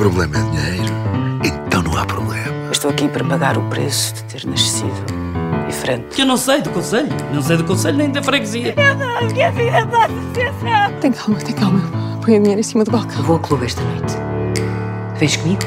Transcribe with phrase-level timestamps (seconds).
[0.00, 0.94] problema é dinheiro,
[1.44, 2.46] então não há problema.
[2.64, 4.90] Eu estou aqui para pagar o preço de ter nascido
[5.68, 6.06] diferente.
[6.14, 7.10] Que eu não sei do conselho.
[7.34, 8.74] Não sei do conselho nem da freguesia.
[11.02, 11.82] Tem calma, tem calma.
[12.24, 13.18] Põe o dinheiro em cima do balcão.
[13.18, 14.14] Eu vou ao clube esta noite.
[15.18, 15.60] Vens comigo?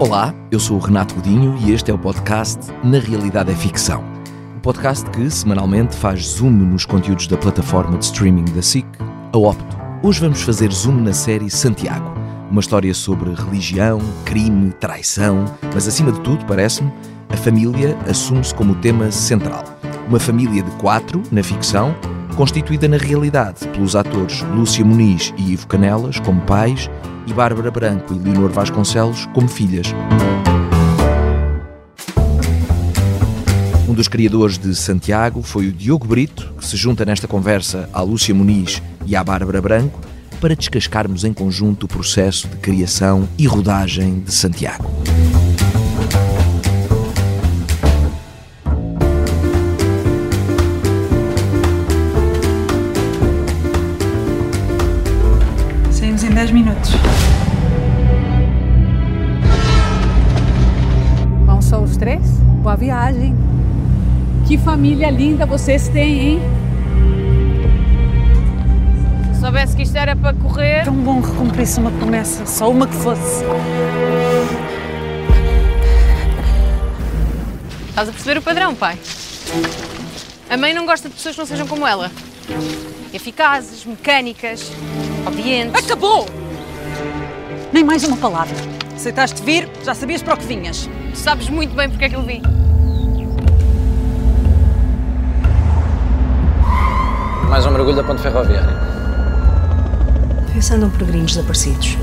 [0.00, 4.02] Olá, eu sou o Renato Godinho e este é o podcast Na Realidade é Ficção.
[4.56, 8.86] O podcast que semanalmente faz zoom nos conteúdos da plataforma de streaming da SIC,
[9.30, 9.77] a Opto.
[10.00, 12.14] Hoje vamos fazer zoom na série Santiago,
[12.48, 15.44] uma história sobre religião, crime, traição,
[15.74, 16.92] mas acima de tudo, parece-me,
[17.28, 19.64] a família assume-se como tema central.
[20.08, 21.96] Uma família de quatro, na ficção,
[22.36, 26.88] constituída na realidade pelos atores Lúcia Muniz e Ivo Canelas como pais
[27.26, 29.92] e Bárbara Branco e Leonor Vasconcelos como filhas.
[33.98, 38.32] Dos criadores de Santiago foi o Diogo Brito, que se junta nesta conversa à Lúcia
[38.32, 40.00] Muniz e à Bárbara Branco
[40.40, 44.88] para descascarmos em conjunto o processo de criação e rodagem de Santiago.
[55.90, 56.92] Saímos em 10 minutos.
[61.44, 62.22] Vão só os três?
[62.62, 63.34] Boa viagem.
[64.48, 66.40] Que família linda vocês têm, hein?
[69.34, 70.84] Se soubesse que isto era para correr.
[70.84, 73.44] Tão bom que cumprisse uma promessa, só uma que fosse.
[77.90, 78.98] Estás a perceber o padrão, pai?
[80.48, 82.10] A mãe não gosta de pessoas que não sejam como ela.
[83.12, 84.72] Eficazes, mecânicas,
[85.26, 85.84] obedientes.
[85.84, 86.24] Acabou!
[87.70, 88.56] Nem mais uma palavra.
[88.96, 90.88] Aceitaste vir, já sabias para o que vinhas.
[91.10, 92.67] Tu sabes muito bem porque é que ele vi.
[97.48, 98.76] Mais um mergulho da ponte ferroviária.
[100.60, 101.96] Se andam peregrinos desaparecidos.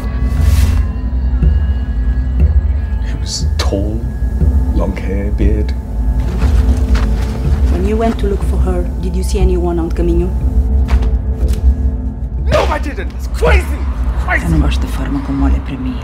[3.04, 4.00] He was tall,
[4.76, 5.72] long hair, beard.
[7.72, 10.30] When you went to look for her, did you see anyone on the caminho?
[12.46, 13.14] No, I didn't!
[13.14, 13.78] It's crazy!
[14.44, 16.00] Eu não gosto da forma como olha para mim.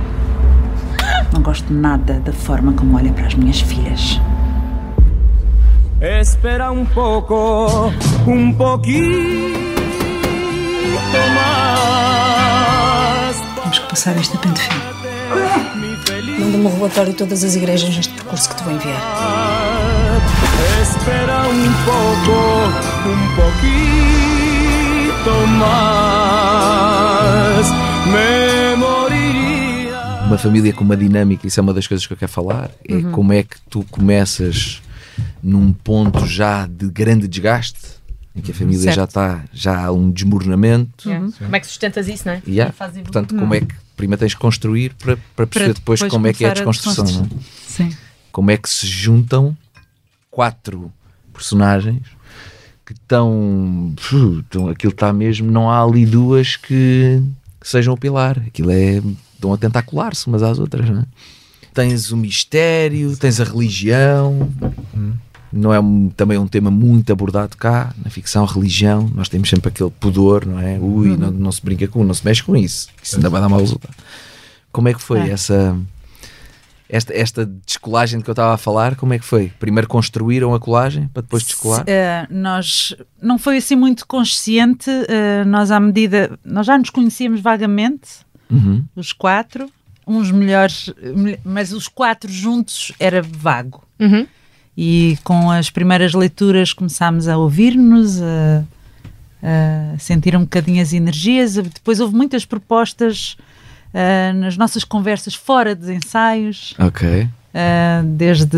[1.34, 4.20] Não gosto nada da forma como olha para as minhas filhas.
[6.02, 7.94] Espera un poco,
[8.26, 9.60] un poquito
[11.36, 13.36] más.
[13.56, 14.82] Temos que passar isto a pente fino.
[16.40, 19.00] Manda-me um relatório de todas as igrejas neste percurso que te vou enviar.
[20.82, 22.38] Espera un poco,
[23.06, 27.66] un poquito más.
[28.12, 30.02] Me moriría.
[30.26, 32.96] Uma família com uma dinâmica, isso é uma das coisas que eu quero falar, é
[32.96, 33.12] Uhum.
[33.12, 34.82] como é que tu começas
[35.44, 37.80] num ponto já de grande desgaste,
[38.36, 38.96] em que a família Certo.
[38.96, 41.08] já está, já há um desmoronamento.
[41.10, 41.32] Yeah.
[41.38, 42.42] Como é que sustentas isso, não é?
[42.48, 46.00] E E fazes portanto, como é que primeiro tens de construir para, para perceber depois,
[46.00, 47.04] depois como é que é a a desconstrução.
[47.04, 47.16] não é?
[47.24, 47.88] desconstrução.
[47.90, 47.98] Sim.
[48.32, 49.56] Como é que se juntam
[50.30, 50.92] quatro
[51.34, 52.04] personagens
[52.86, 53.94] que estão.
[54.10, 55.52] Puh, estão- Aquilo está mesmo.
[55.52, 57.22] Não há ali duas que,
[57.60, 58.38] que sejam o pilar.
[58.48, 59.02] Aquilo é.
[59.36, 61.06] Estão a tentar colar-se umas às outras, não é?
[61.74, 64.50] Tens o mistério, tens a religião.
[65.54, 69.10] Não é um- também um tema muito abordado cá, na ficção, religião.
[69.14, 70.78] Nós temos sempre aquele pudor, não é?
[70.80, 72.88] Ui, não, não se brinca com, não se mexe com isso.
[73.02, 73.94] Isso ainda vai dar mau resultado.
[74.72, 75.30] Como é que foi É.
[75.32, 75.78] essa.
[76.94, 79.50] Esta, esta descolagem de que eu estava a falar, como é que foi?
[79.58, 81.86] Primeiro construíram a colagem para depois descolar?
[81.88, 84.90] Eh, nós não foi assim muito consciente.
[85.08, 88.10] eh, nós à medida, nós já nos conhecíamos vagamente,
[88.50, 88.84] Uhum.
[88.94, 89.70] os quatro,
[90.08, 93.84] uns melhores, mel- mas os quatro juntos era vago.
[94.00, 94.26] Uhum.
[94.78, 98.64] E com as primeiras leituras começámos a ouvir-nos, a,
[99.44, 101.56] a sentir um bocadinho as energias.
[101.56, 103.36] Depois houve muitas propostas
[103.94, 106.74] eh, nas nossas conversas fora dos ensaios.
[106.80, 107.24] Ok.
[107.54, 108.56] Uh, desde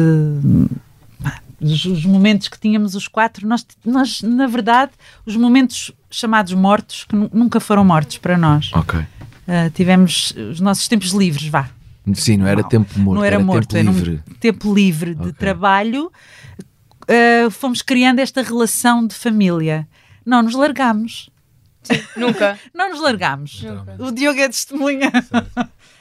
[1.59, 4.91] os, os momentos que tínhamos os quatro, nós, nós, na verdade,
[5.25, 8.69] os momentos chamados mortos, que nu- nunca foram mortos para nós.
[8.73, 8.99] Ok.
[9.47, 11.69] Uh, tivemos os nossos tempos livres, vá.
[12.13, 14.23] Sim, não era Não, tempo morto, não era, morto, tempo era um livre.
[14.40, 15.34] tempo livre de Ok.
[15.34, 16.11] trabalho.
[17.03, 19.87] Uh, fomos criando esta relação de família.
[20.25, 21.29] Não nos largámos.
[22.16, 22.57] Nunca.
[22.73, 23.61] Não nos largámos.
[23.99, 25.11] O Diogo é testemunha.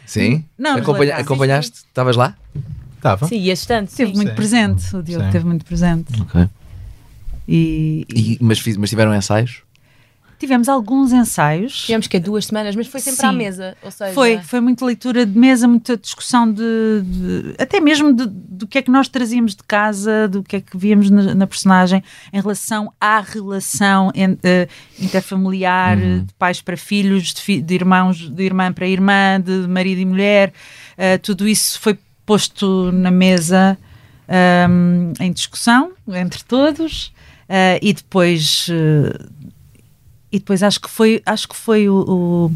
[0.07, 0.45] Sim?
[0.57, 1.79] Não, Acompanha- acompanhaste?
[1.79, 2.37] Estavas lá?
[2.97, 3.27] Estava.
[3.27, 3.89] Sim, e este tanto.
[3.89, 4.35] Esteve muito Sim.
[4.37, 4.97] presente.
[4.97, 5.29] O Diogo Sim.
[5.29, 6.21] esteve muito presente.
[6.23, 6.49] Ok.
[7.49, 9.63] E, E- mas, fiz- mas tiveram ensaios?
[10.43, 11.83] Tivemos alguns ensaios.
[11.83, 13.27] Tivemos que duas semanas, mas foi sempre Sim.
[13.29, 13.77] à mesa.
[13.81, 14.13] Ou seja...
[14.13, 18.79] Foi, foi muita leitura de mesa, muita discussão de, de até mesmo de, do que
[18.79, 22.03] é que nós trazíamos de casa, do que é que víamos na, na personagem
[22.33, 24.69] em relação à relação en, uh,
[24.99, 26.25] interfamiliar, uhum.
[26.25, 30.05] de pais para filhos, de, fi, de, irmãos, de irmã para irmã, de marido e
[30.05, 30.53] mulher.
[30.99, 31.97] Uh, tudo isso foi
[32.27, 33.79] posto na mesa
[34.69, 37.13] um, em discussão entre todos
[37.49, 39.31] uh, e depois uh,
[40.33, 42.53] e depois acho que foi acho que foi o, o,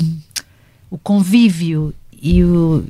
[0.91, 2.85] o convívio e o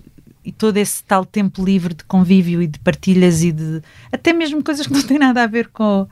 [0.44, 4.62] e todo esse tal tempo livre de convívio e de partilhas e de até mesmo
[4.62, 6.06] coisas que não têm nada a ver com,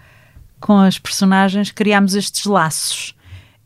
[0.58, 3.14] com as personagens, criámos estes laços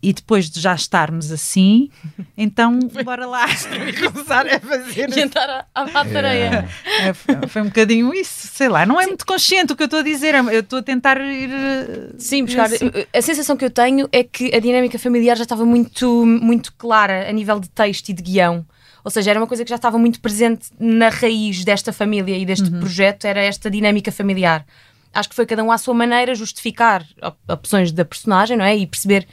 [0.03, 1.91] e depois de já estarmos assim,
[2.37, 3.47] então bora lá
[4.13, 5.19] começar a fazer.
[5.19, 6.69] Entrar à, à tareia.
[7.01, 7.13] É,
[7.49, 9.09] foi um bocadinho isso, sei lá, não é Sim.
[9.11, 11.51] muito consciente o que eu estou a dizer, é, eu estou a tentar ir.
[11.51, 12.67] Eh, Sim, buscar.
[12.67, 12.91] Assim.
[13.13, 17.29] A sensação que eu tenho é que a dinâmica familiar já estava muito, muito clara
[17.29, 18.65] a nível de texto e de guião.
[19.05, 22.45] Ou seja, era uma coisa que já estava muito presente na raiz desta família e
[22.45, 22.81] deste uhum.
[22.81, 24.67] projeto, era esta dinâmica familiar.
[25.15, 27.05] Acho que foi cada um à sua maneira justificar
[27.49, 28.77] opções da personagem, não é?
[28.77, 29.27] E perceber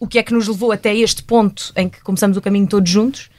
[0.00, 2.90] o que é que nos levou até este ponto em que começamos o caminho todos
[2.90, 3.30] juntos,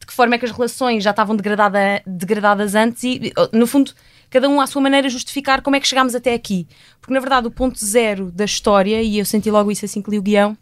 [0.00, 3.92] de que forma é que as relações já estavam degradada, degradadas antes e, no fundo,
[4.28, 6.66] cada um à sua maneira justificar como é que chegámos até aqui.
[7.00, 10.10] Porque, na verdade, o ponto zero da história, e eu senti logo isso assim que
[10.10, 10.58] li o guião,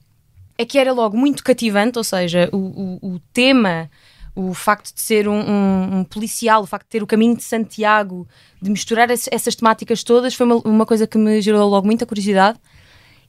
[0.59, 2.57] é que era logo muito cativante, ou seja, o,
[3.03, 3.91] o, o tema,
[4.35, 7.43] o facto de ser um, um, um, policial, o facto de ter o caminho de
[7.43, 8.29] Santiago,
[8.61, 12.59] de misturar essas temáticas todas, foi uma, uma coisa que me gerou logo muita curiosidade.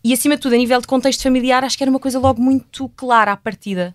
[0.08, 2.42] E acima de tudo, a nível de contexto familiar, acho que era uma coisa logo
[2.42, 3.94] muito clara à partida.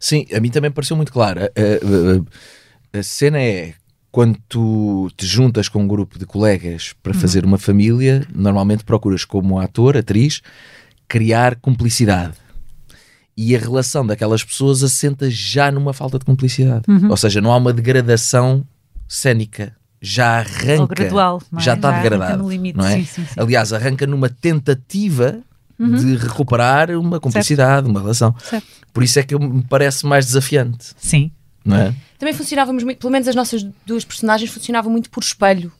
[0.00, 1.52] Sim, a mim também pareceu muito clara.
[1.56, 3.74] A, a, a cena é
[4.10, 7.20] quando tu te juntas com um grupo de colegas para uhum.
[7.20, 10.42] fazer uma família, normalmente procuras como ator, atriz,
[11.06, 12.34] criar cumplicidade.
[13.36, 16.86] E a relação daquelas pessoas assenta já numa falta de cumplicidade.
[16.88, 17.08] Uhum.
[17.08, 18.66] Ou seja, não há uma degradação
[19.06, 21.60] cénica já arranca, gradual, é?
[21.60, 22.96] já está degradado, limite, não é?
[22.96, 23.40] Sim, sim, sim.
[23.40, 25.40] Aliás, arranca numa tentativa
[25.84, 25.94] uhum.
[25.94, 27.90] de recuperar uma cumplicidade, certo.
[27.90, 28.34] uma relação.
[28.42, 28.66] Certo.
[28.92, 30.92] Por isso é que me parece mais desafiante.
[30.96, 31.30] Sim.
[31.64, 31.94] Não é?
[32.18, 35.72] Também funcionávamos muito, pelo menos as nossas duas personagens funcionavam muito por espelho.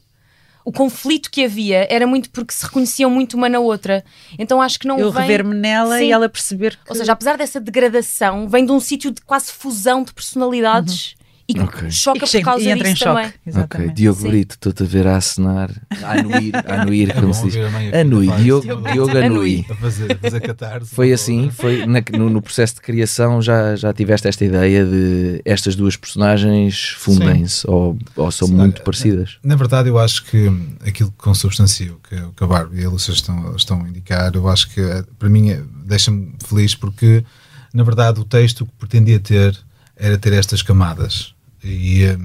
[0.65, 4.05] O conflito que havia era muito porque se reconheciam muito uma na outra.
[4.39, 5.23] Então acho que não Eu vem...
[5.23, 6.05] rever-me nela Sim.
[6.05, 6.91] e ela perceber que...
[6.91, 11.13] Ou seja, apesar dessa degradação, vem de um sítio de quase fusão de personalidades.
[11.13, 11.22] Uhum
[11.55, 11.91] e okay.
[11.91, 13.33] choca e por causa e disso também.
[13.63, 14.29] Ok, Diogo Sim.
[14.29, 15.71] Brito, estou-te a ver a acenar,
[16.03, 17.57] a anuir, a anuir, é como se diz.
[17.95, 19.67] Anui, Diogo, Diogo Anui.
[19.69, 20.95] A fazer, a fazer catarse.
[20.95, 25.43] Foi assim, foi na, no, no, processo de criação já, já tiveste esta ideia de
[25.45, 29.39] estas duas personagens fundem-se ou, ou são Sim, muito parecidas?
[29.43, 30.51] Na, na, verdade, eu acho que
[30.87, 34.35] aquilo que consubstancia o que, que a Bárbara e a Lúcia estão, estão a indicar,
[34.35, 34.81] eu acho que
[35.19, 37.25] para mim é, deixa-me feliz porque,
[37.73, 39.59] na verdade, o texto que pretendia ter
[39.97, 41.32] era ter estas camadas.
[41.65, 42.19] E eh,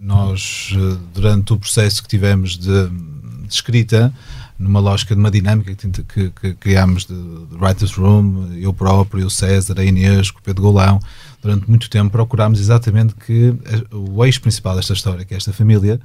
[0.00, 4.12] nós, eh, durante o processo que tivemos de, de escrita,
[4.58, 9.26] numa lógica de uma dinâmica que, que, que criámos de, de, Writer's Room, eu próprio,
[9.26, 11.00] o César, a Inês, o Pedro Golão,
[11.40, 13.54] durante muito tempo procurámos exatamente que
[13.90, 15.98] o eixo principal desta história, que é esta família,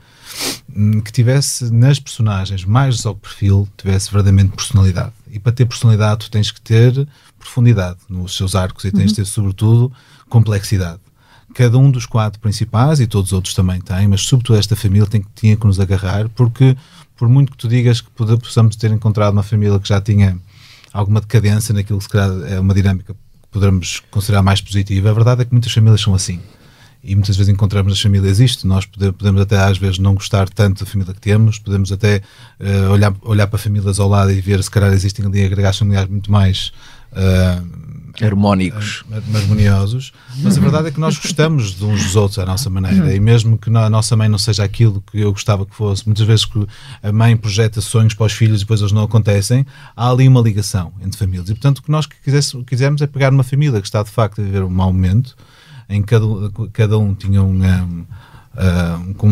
[0.74, 5.12] hum, que tivesse nas personagens mais ao perfil, tivesse verdadeiramente personalidade.
[5.30, 7.06] E para ter personalidade tu tens que ter
[7.38, 9.92] profundidade nos seus arcos e tens de ter sobretudo
[10.30, 11.00] complexidade
[11.56, 15.08] cada um dos quatro principais, e todos os outros também têm, mas sobretudo esta família
[15.08, 16.76] tem, tinha que nos agarrar, porque
[17.16, 20.38] por muito que tu digas que possamos ter encontrado uma família que já tinha
[20.92, 23.20] alguma decadência naquilo que se calhar é uma dinâmica que
[23.50, 26.42] poderemos considerar mais positiva, a verdade é que muitas famílias são assim.
[27.02, 30.84] E muitas vezes encontramos nas famílias isto, nós podemos até às vezes não gostar tanto
[30.84, 32.22] da família que temos, podemos até
[32.60, 36.10] uh, olhar, olhar para famílias ao lado e ver se calhar existem ali agregados familiares
[36.10, 36.74] muito mais
[37.14, 37.85] uh,
[38.22, 39.04] harmónicos,
[39.34, 43.14] harmoniosos, mas a verdade é que nós gostamos de uns dos outros à nossa maneira,
[43.14, 46.26] e mesmo que a nossa mãe não seja aquilo que eu gostava que fosse, muitas
[46.26, 46.66] vezes que
[47.04, 50.42] a mãe projeta sonhos para os filhos e depois eles não acontecem, há ali uma
[50.42, 51.50] ligação entre famílias.
[51.50, 52.08] E portanto, o que nós
[52.66, 55.36] quisermos é pegar uma família que está de facto a viver um mau momento,
[55.90, 56.26] em que cada,
[56.72, 58.06] cada um tinha um, um
[58.56, 59.28] Uh, com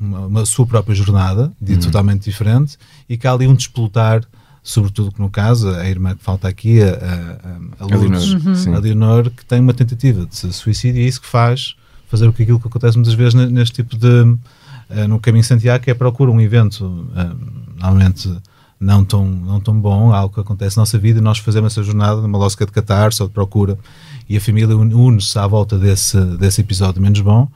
[0.00, 1.80] uma, uma, sua própria jornada, de uhum.
[1.80, 4.22] totalmente diferente, e que há ali um desplotar
[4.64, 8.74] sobretudo que no caso, a irmã que falta aqui, a, a, a, Lourdes, uhum.
[8.74, 11.76] a Leonor, que tem uma tentativa de suicídio e é isso que faz
[12.08, 15.90] fazer aquilo que acontece muitas vezes neste tipo de uh, no caminho de Santiago, que
[15.90, 17.36] é procura um evento uh,
[17.76, 18.34] normalmente
[18.80, 21.82] não tão, não tão bom, algo que acontece na nossa vida e nós fazemos essa
[21.82, 23.78] jornada numa lógica de catarse ou de procura
[24.28, 27.48] e a família une-se à volta desse, desse episódio menos bom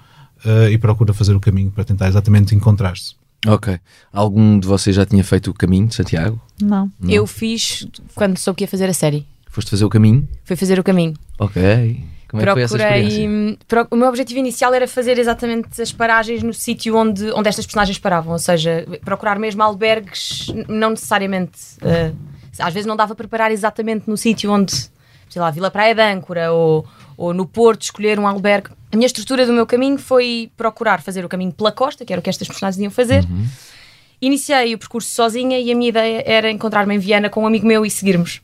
[0.45, 3.18] uh, e procura fazer o caminho para tentar exatamente encontrar-se.
[3.47, 3.79] Ok.
[4.13, 6.41] Algum de vocês já tinha feito o caminho de Santiago?
[6.61, 6.91] Não.
[6.99, 7.11] Não.
[7.11, 9.27] Eu fiz quando soube que ia fazer a série.
[9.49, 10.29] Foste fazer o caminho?
[10.45, 11.15] Fui fazer o caminho.
[11.39, 12.05] Ok.
[12.29, 13.59] Como é que foi essa experiência?
[13.91, 17.99] O meu objetivo inicial era fazer exatamente as paragens no sítio onde, onde estas personagens
[17.99, 21.59] paravam, ou seja, procurar mesmo albergues, não necessariamente.
[21.81, 22.15] Uh,
[22.59, 24.75] às vezes não dava para parar exatamente no sítio onde,
[25.31, 26.85] sei lá, Vila Praia de Âncora ou,
[27.19, 28.71] ou no Porto, escolher um albergue.
[28.93, 32.21] A minha estrutura do meu caminho foi procurar fazer o caminho pela costa, que era
[32.21, 33.25] o que estas personagens iam fazer.
[33.25, 33.45] Uhum.
[34.23, 37.67] Iniciei o percurso sozinha e a minha ideia era encontrar-me em Viana com um amigo
[37.67, 38.41] meu e seguirmos.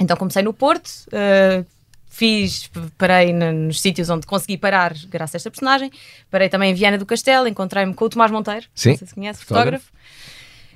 [0.00, 1.64] Então comecei no Porto, uh,
[2.08, 5.90] fiz, parei nos sítios onde consegui parar graças a esta personagem.
[6.30, 9.14] Parei também em Viana do Castelo, encontrei-me com o Tomás Monteiro, Sim, não sei se
[9.14, 9.84] conhece, fotógrafo.
[9.84, 10.00] fotógrafo.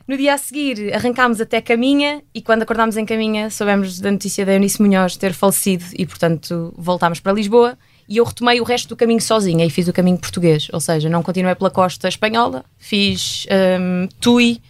[0.06, 4.44] No dia a seguir arrancámos até Caminha e quando acordámos em Caminha soubemos da notícia
[4.44, 8.88] da Eunice Munhoz ter falecido e portanto voltámos para Lisboa e eu retomei o resto
[8.88, 12.62] do caminho sozinha e fiz o caminho português, ou seja, não continuei pela costa espanhola,
[12.76, 13.46] fiz
[13.80, 14.60] um, Tui,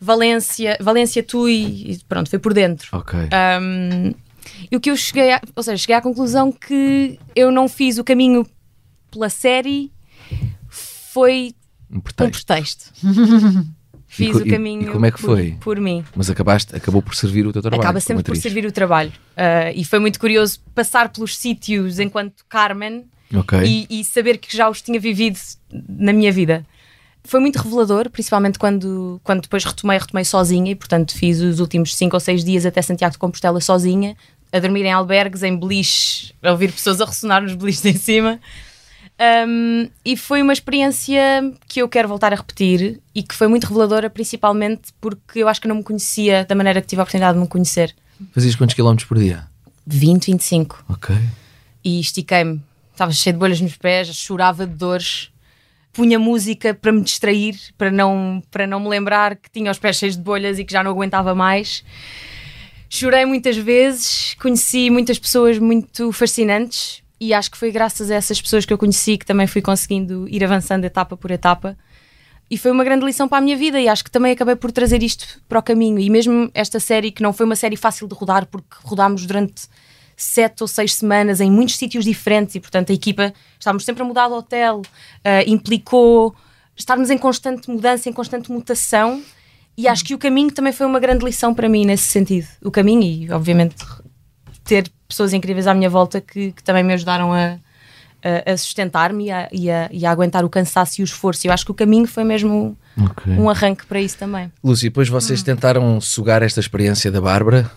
[0.00, 2.88] Valência, Valência, Tui e pronto, foi por dentro.
[2.96, 3.18] Ok.
[3.60, 4.14] Um,
[4.70, 7.98] e o que eu cheguei, a, ou seja, cheguei à conclusão que eu não fiz
[7.98, 8.46] o caminho
[9.10, 9.92] pela série,
[10.70, 11.54] foi
[11.90, 12.24] um pretexto.
[12.24, 13.66] Um pretexto.
[14.16, 15.50] Fiz e, o caminho e, como é que foi?
[15.60, 16.02] Por, por, mim.
[16.14, 17.82] Mas acabaste, acabou por servir o teu trabalho.
[17.82, 19.12] Acaba sempre por servir o trabalho.
[19.36, 23.04] Uh, e foi muito curioso passar pelos sítios enquanto Carmen
[23.34, 23.86] okay.
[23.90, 25.38] e, e, saber que já os tinha vivido
[25.70, 26.64] na minha vida.
[27.24, 31.94] Foi muito revelador, principalmente quando, quando depois retomei, retomei sozinha e, portanto, fiz os últimos
[31.94, 34.16] cinco ou seis dias até Santiago de Compostela sozinha,
[34.50, 38.40] a dormir em albergues, em beliches, a ouvir pessoas a ressonar nos beliches em cima.
[39.18, 41.20] Um, e foi uma experiência
[41.66, 45.60] que eu quero voltar a repetir e que foi muito reveladora, principalmente porque eu acho
[45.60, 47.94] que não me conhecia da maneira que tive a oportunidade de me conhecer.
[48.32, 49.46] Fazias quantos quilómetros por dia?
[49.86, 50.84] 20, 25.
[50.88, 51.16] Ok.
[51.82, 52.60] E estiquei-me,
[52.92, 55.30] estava cheio de bolhas nos pés, chorava de dores,
[55.94, 59.96] punha música para me distrair, para não, para não me lembrar que tinha os pés
[59.96, 61.82] cheios de bolhas e que já não aguentava mais.
[62.90, 68.40] Chorei muitas vezes, conheci muitas pessoas muito fascinantes, e acho que foi graças a essas
[68.40, 71.76] pessoas que eu conheci que também fui conseguindo ir avançando etapa por etapa.
[72.48, 74.70] E foi uma grande lição para a minha vida e acho que também acabei por
[74.70, 75.98] trazer isto para o caminho.
[75.98, 79.62] E mesmo esta série, que não foi uma série fácil de rodar, porque rodámos durante
[80.16, 84.06] sete ou seis semanas em muitos sítios diferentes e, portanto, a equipa, estávamos sempre a
[84.06, 86.34] mudar de hotel, uh, implicou
[86.76, 89.22] estarmos em constante mudança, em constante mutação.
[89.76, 92.46] E acho que o caminho também foi uma grande lição para mim nesse sentido.
[92.62, 93.84] O caminho e, obviamente,
[94.64, 97.58] ter pessoas incríveis à minha volta que, que também me ajudaram a,
[98.22, 101.46] a, a sustentar-me e, e, e a, aguentar o cansaço e o esforço.
[101.46, 103.34] Eu acho que o caminho foi mesmo okay.
[103.34, 104.50] um arranque para isso também.
[104.62, 105.44] Lúcia, depois vocês hum.
[105.44, 107.70] tentaram sugar esta experiência da Bárbara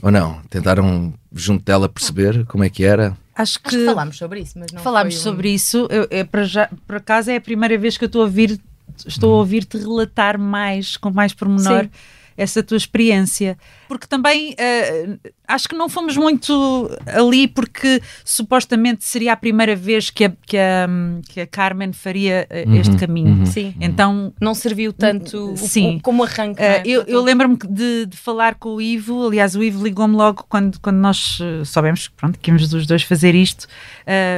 [0.00, 0.40] ou não?
[0.48, 3.16] Tentaram junto dela perceber como é que era?
[3.34, 5.86] Acho que, acho que falámos sobre isso, mas não falámos sobre isso.
[5.90, 8.58] Eu, eu, para já, por acaso é a primeira vez que eu estou a ouvir,
[9.06, 11.84] estou a ouvir-te relatar mais com mais pormenor.
[11.84, 11.90] Sim
[12.36, 13.56] essa tua experiência.
[13.88, 20.10] Porque também uh, acho que não fomos muito ali porque supostamente seria a primeira vez
[20.10, 20.88] que a, que a,
[21.28, 23.38] que a Carmen faria uh, uhum, este caminho.
[23.38, 23.74] Uhum, sim.
[23.80, 25.96] Então não serviu tanto sim.
[25.96, 26.60] O, como arranque.
[26.60, 30.44] Uh, eu, eu lembro-me de, de, falar com o Ivo, aliás, o Ivo ligou-me logo
[30.48, 33.66] quando, quando nós soubemos pronto, que íamos os dois fazer isto.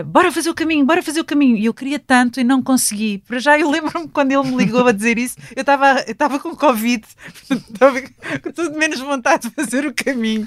[0.06, 1.56] bora fazer o caminho, bora fazer o caminho.
[1.56, 3.18] E eu queria tanto e não consegui.
[3.26, 7.04] Para já eu lembro-me quando ele me ligou a dizer isso, eu estava com Covid,
[7.50, 8.00] estava
[8.42, 10.46] com tudo menos vontade de fazer o caminho.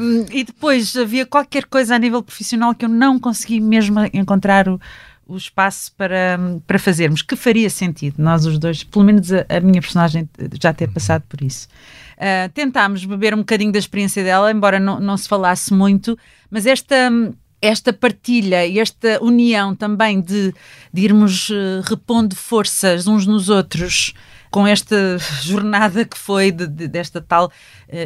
[0.00, 4.68] um, e depois havia qualquer coisa a nível profissional que eu não consegui mesmo encontrar
[4.68, 4.80] o,
[5.26, 9.60] o espaço para, para fazermos, que faria sentido, nós os dois, pelo menos a, a
[9.60, 10.28] minha personagem
[10.60, 11.68] já ter passado por isso.
[12.16, 16.18] Uh, tentámos beber um bocadinho da experiência dela, embora não, não se falasse muito,
[16.50, 17.10] mas esta
[17.62, 20.54] esta partilha e esta união também de,
[20.92, 24.14] de irmos uh, repondo forças uns nos outros
[24.50, 27.50] com esta jornada que foi de, de, desta tal uh,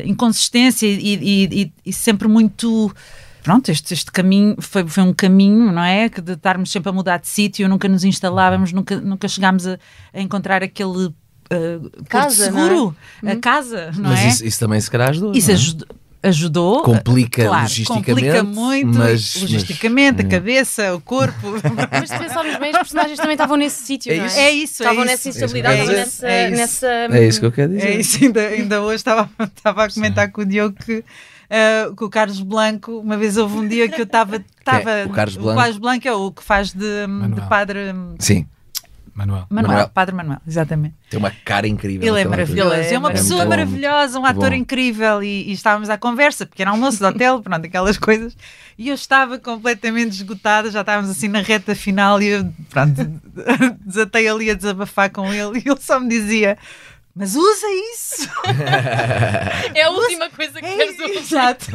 [0.05, 2.95] inconsistência e, e, e, e, sempre muito.
[3.43, 6.09] Pronto, este, este caminho foi, foi um caminho, não é?
[6.09, 9.79] Que de estarmos sempre a mudar de sítio, nunca nos instalávamos, nunca, nunca chegámos a,
[10.13, 11.13] a encontrar aquele
[11.53, 13.33] Uh, casa, seguro, é?
[13.33, 13.41] a uhum.
[13.41, 14.29] casa, não mas é?
[14.29, 15.33] Isso, isso, também se calhar ajudou.
[15.35, 15.87] Isso ajudou,
[16.25, 16.83] ajudou.
[16.83, 18.11] Complica claro, logisticamente.
[18.11, 21.53] Complica muito, mas, logisticamente, mas, a cabeça, o corpo.
[21.93, 24.41] mas se pensarmos bem, os personagens também estavam nesse sítio, é, não é?
[24.41, 26.87] É isso, Estavam é nessa instabilidade, estavam nessa, é nessa.
[26.89, 27.87] É isso que eu quero dizer.
[27.87, 30.33] É isso, ainda, ainda hoje estava, estava a comentar Sim.
[30.33, 31.05] com o Diogo que.
[31.45, 34.37] Uh, com o Carlos Blanco, uma vez houve um dia que eu estava.
[34.37, 35.53] É, o Carlos Blanco.
[35.53, 37.95] O Carlos Blanco é o que faz de, de padre.
[38.19, 38.47] Sim.
[39.15, 39.47] Manuel.
[39.49, 39.69] Manuel.
[39.69, 39.89] Manuel.
[39.91, 40.97] Padre Manuel, exatamente.
[41.09, 42.09] Tem uma cara incrível.
[42.09, 42.75] Ele é maravilhoso.
[42.75, 44.57] É, é uma pessoa maravilhosa, um ator bom.
[44.57, 45.23] incrível.
[45.23, 48.37] E, e, estávamos à conversa, pequeno almoço de hotel, pronto, aquelas coisas.
[48.77, 53.21] E eu estava completamente esgotada, já estávamos assim na reta final e eu, pronto,
[53.87, 55.63] desatei ali a desabafar com ele.
[55.65, 56.59] E ele só me dizia:
[57.15, 58.29] Mas usa isso!
[59.75, 61.19] é a última coisa que queres ouvir.
[61.19, 61.67] Exato.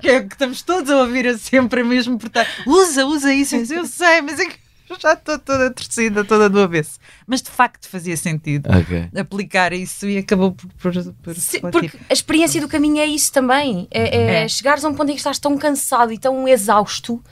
[0.00, 2.18] Que é o que estamos todos a ouvir sempre mesmo.
[2.18, 3.54] Portanto, usa, usa isso.
[3.54, 4.67] Eu sei, mas é que
[5.00, 6.98] já estou toda torcida, toda do avesso.
[7.26, 9.08] Mas de facto fazia sentido Ok.
[9.18, 10.68] aplicar isso e acabou por.
[10.92, 13.86] por, por Sim, por- porque a experiência do caminho é isso também.
[13.90, 14.48] É, é É.
[14.48, 17.22] chegares a um ponto em que estás tão cansado e tão exausto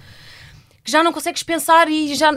[0.84, 2.30] que já não consegues pensar e já,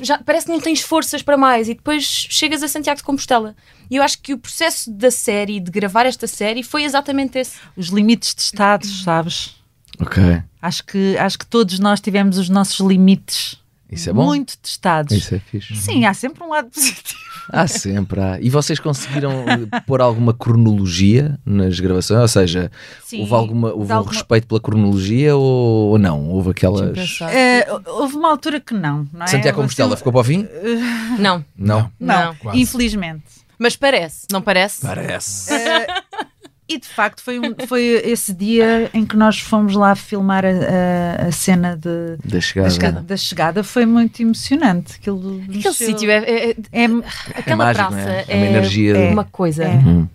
[0.00, 1.68] já parece que não tens forças para mais.
[1.68, 3.54] E depois chegas a Santiago de Compostela.
[3.88, 7.52] E eu acho que o processo da série, de gravar esta série, foi exatamente esse.
[7.76, 9.54] Os limites testados, sabes?
[10.00, 10.20] Ok.
[10.60, 13.56] Acho que, acho que todos nós tivemos os nossos limites
[13.92, 14.24] Isso é bom?
[14.24, 15.12] muito testados.
[15.16, 15.76] Isso é fixe.
[15.76, 17.20] Sim, há sempre um lado positivo.
[17.48, 18.38] Há sempre, há.
[18.40, 22.20] E vocês conseguiram eh, pôr alguma cronologia nas gravações?
[22.20, 22.70] Ou seja,
[23.04, 26.28] Sim, houve, alguma, houve de um alguma- respeito pela cronologia ou, ou não?
[26.30, 27.18] Houve aquelas.
[27.20, 29.26] Eh, houve uma altura que não, não é?
[29.26, 30.46] Santiago Compostela assim- ficou para o fim?
[31.18, 31.44] Não.
[31.58, 31.90] Não.
[31.98, 32.34] Não, Não.
[32.36, 32.60] Quase.
[32.60, 33.24] infelizmente.
[33.58, 34.80] Mas parece, não parece?
[34.86, 35.52] Parece.
[35.52, 35.86] Eh,
[36.74, 40.48] e de facto foi, um- foi esse dia em que nós fomos lá filmar a,
[40.48, 42.68] a- a cena de, Da chegada.
[42.68, 43.00] da chegada.
[43.02, 44.94] Da chegada foi muito emocionante.
[44.96, 46.84] Aquilo Aquele mexeu- sítio é, é- é- é-
[47.38, 48.24] aquela mágico, praça é?
[48.28, 49.64] é, É uma energia- uma coisa.
[49.64, 49.74] É.
[49.74, 50.06] Hum,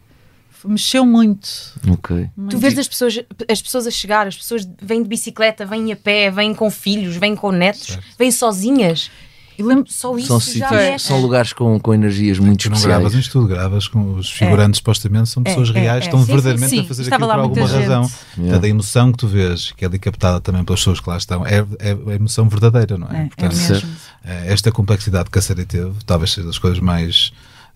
[0.65, 1.47] mexeu muito.
[1.89, 2.29] ok.
[2.49, 5.95] Tu vês as pessoas, as pessoas a chegar, as pessoas vêm de bicicleta, vêm a
[5.95, 9.09] pé, vêm com filhos, vêm com netos, vêm sozinhas.
[9.57, 11.05] Eu lembro, Só isso São, já sítios, mexe.
[11.07, 12.99] são lugares com, com energias muito Tu não especiais.
[13.01, 16.05] gravas isto tudo, gravas com os figurantes, supostamente, são É, pessoas é, reais, é.
[16.07, 16.79] estão Sim, sim, verdadeiramente sim.
[16.79, 17.79] a fazer Estava aquilo por alguma gente.
[17.81, 18.01] razão.
[18.03, 18.19] Yeah.
[18.35, 21.17] Portanto, a emoção que tu vês, que é ali captada também pelas pessoas que lá
[21.17, 23.17] estão, é, é a emoção verdadeira, não é?
[23.17, 23.89] É, é Portanto, mesmo.
[24.25, 27.31] eh, esta complexidade que a série teve, talvez seja das coisas mais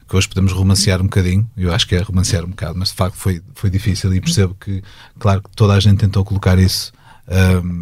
[0.07, 2.95] que hoje podemos romancear um bocadinho, eu acho que é romancear um bocado, mas de
[2.95, 4.83] facto foi, foi difícil e percebo que,
[5.17, 6.91] claro que toda a gente tentou colocar isso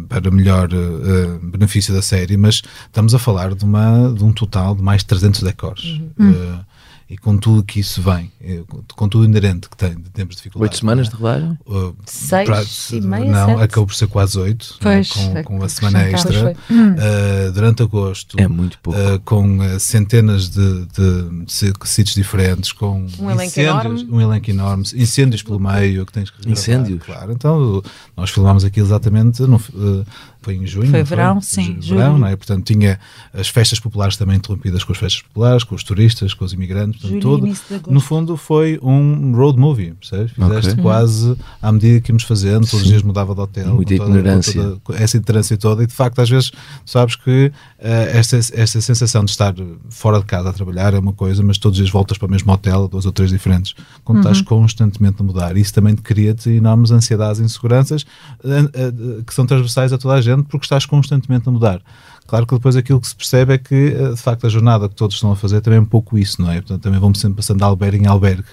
[0.08, 4.74] para melhor ah, benefício da série, mas estamos a falar de, uma, de um total
[4.74, 6.00] de mais de 300 decors.
[6.20, 6.64] Ah,
[7.10, 10.36] e com tudo que isso vem, eh, com- com tudo inerente que tem, de tempos
[10.36, 10.70] de dificuldade.
[10.70, 11.58] Oito semanas de rodagem?
[11.66, 12.62] Uh, Seis pra-
[12.96, 13.62] e meia, Não, sete.
[13.64, 14.82] acabou por ser quase oito, é?
[14.84, 16.52] Pois, com, é com que a semana extra.
[16.70, 18.98] Uh, durante agosto, É muito pouco.
[18.98, 24.08] uh, com centenas de, de, de sítios diferentes, com Um elenco incêndios, enorme.
[24.10, 27.02] um elenco enorme, incêndios pelo meio que tens que Incêndios?
[27.02, 27.82] Claro, então
[28.16, 30.06] nós filmámos aquilo exatamente no, uh,
[30.42, 30.90] foi em junho.
[30.90, 32.00] Foi verão, sim, Ju- julho.
[32.00, 32.36] Verão, não é?
[32.36, 32.98] Portanto, tinha
[33.32, 37.00] as festas populares também interrompidas com as festas populares, com os turistas, com os imigrantes,
[37.02, 37.90] portanto, Julho tudo.
[37.92, 40.32] No fundo, foi um road movie, percebes?
[40.32, 40.82] Fizeste Ok.
[40.82, 43.74] quase à medida que íamos fazendo, todos os dias mudava de hotel.
[43.74, 44.62] Muita toda- com itinerância.
[44.84, 46.50] toda- essa itinerância toda, e de facto, às vezes,
[46.86, 49.54] sabes que eh, esta, esta sensação de estar
[49.88, 52.30] fora de casa a trabalhar é uma coisa, mas todos os dias voltas para o
[52.30, 53.74] mesmo hotel, dois ou três diferentes,
[54.04, 54.22] quando Uhum.
[54.30, 55.56] estás constantemente a mudar.
[55.56, 58.04] Isso também te cria-te enormes ansiedades e inseguranças
[58.44, 61.82] eh, eh, que são transversais a toda a gente, porque estás constantemente a mudar.
[62.30, 64.94] Claro que depois aquilo que se percebe é que, eh, de facto, a jornada que
[64.94, 66.60] todos estão a fazer também é um pouco isso, não é?
[66.60, 68.44] Portanto, também vamos sempre passando de albergue em albergue.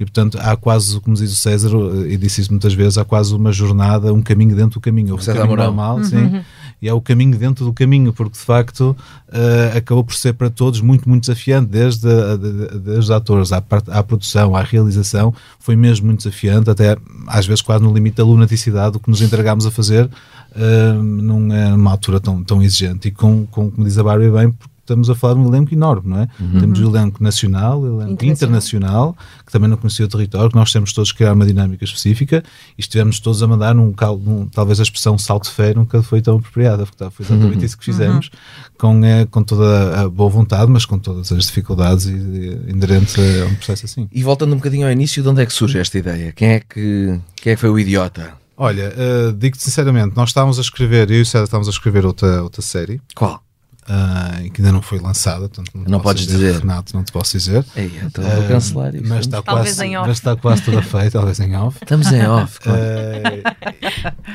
[0.00, 3.04] E, portanto, há quase, como diz o César, eh, e disse isso muitas vezes, há
[3.04, 5.14] quase uma jornada, um caminho dentro do caminho.
[5.14, 6.40] O César caminho normal, sim,
[6.80, 8.96] e é o caminho dentro do caminho, porque, de facto,
[9.32, 13.62] eh, acabou por ser para todos muito, muito desafiante, desde, a- de- desde atores à,
[13.88, 18.24] à produção, à realização, foi mesmo muito desafiante, até às vezes quase no limite da
[18.24, 20.08] lunaticidade, o que nos entregámos a fazer
[20.54, 23.08] eh, numa altura tão, tão exigente.
[23.08, 24.54] E com, com, como diz a Barbie bem,
[24.88, 26.28] estamos a falar de um elenco enorme, não é?
[26.58, 29.16] Temos o elenco nacional, o elenco internacional.
[29.44, 32.42] que também não conhecia o território, que nós temos todos que criar uma dinâmica específica
[32.76, 36.02] e estivemos todos a mandar num, cal- num talvez a expressão salto de fé nunca
[36.02, 38.30] foi tão apropriada, porque foi exatamente isso que fizemos,
[38.78, 43.16] com, eh, com toda a boa vontade, mas com todas as dificuldades e, e, inerentes
[43.18, 44.08] a um processo assim.
[44.12, 46.32] E voltando um bocadinho ao início, de onde é que surge esta ideia?
[46.32, 48.32] Quem é que, quem é que foi o idiota?
[48.56, 52.04] Olha, eh, digo-te sinceramente, nós estávamos a escrever, eu e o César estávamos a escrever
[52.04, 53.40] outra, outra série, Qual?
[53.88, 56.58] Ah, e que ainda não foi lançada, portanto não, Não podes dizer.
[56.60, 57.64] Renato, não te posso dizer.
[57.74, 59.04] Ei, então vou Ah, cancelar isso.
[59.08, 60.08] Mas está, Talvez quase, em off.
[60.08, 61.78] mas está quase toda feita, talvez em off.
[61.82, 62.60] Estamos em off.
[62.60, 62.78] claro.
[62.80, 63.42] Eh,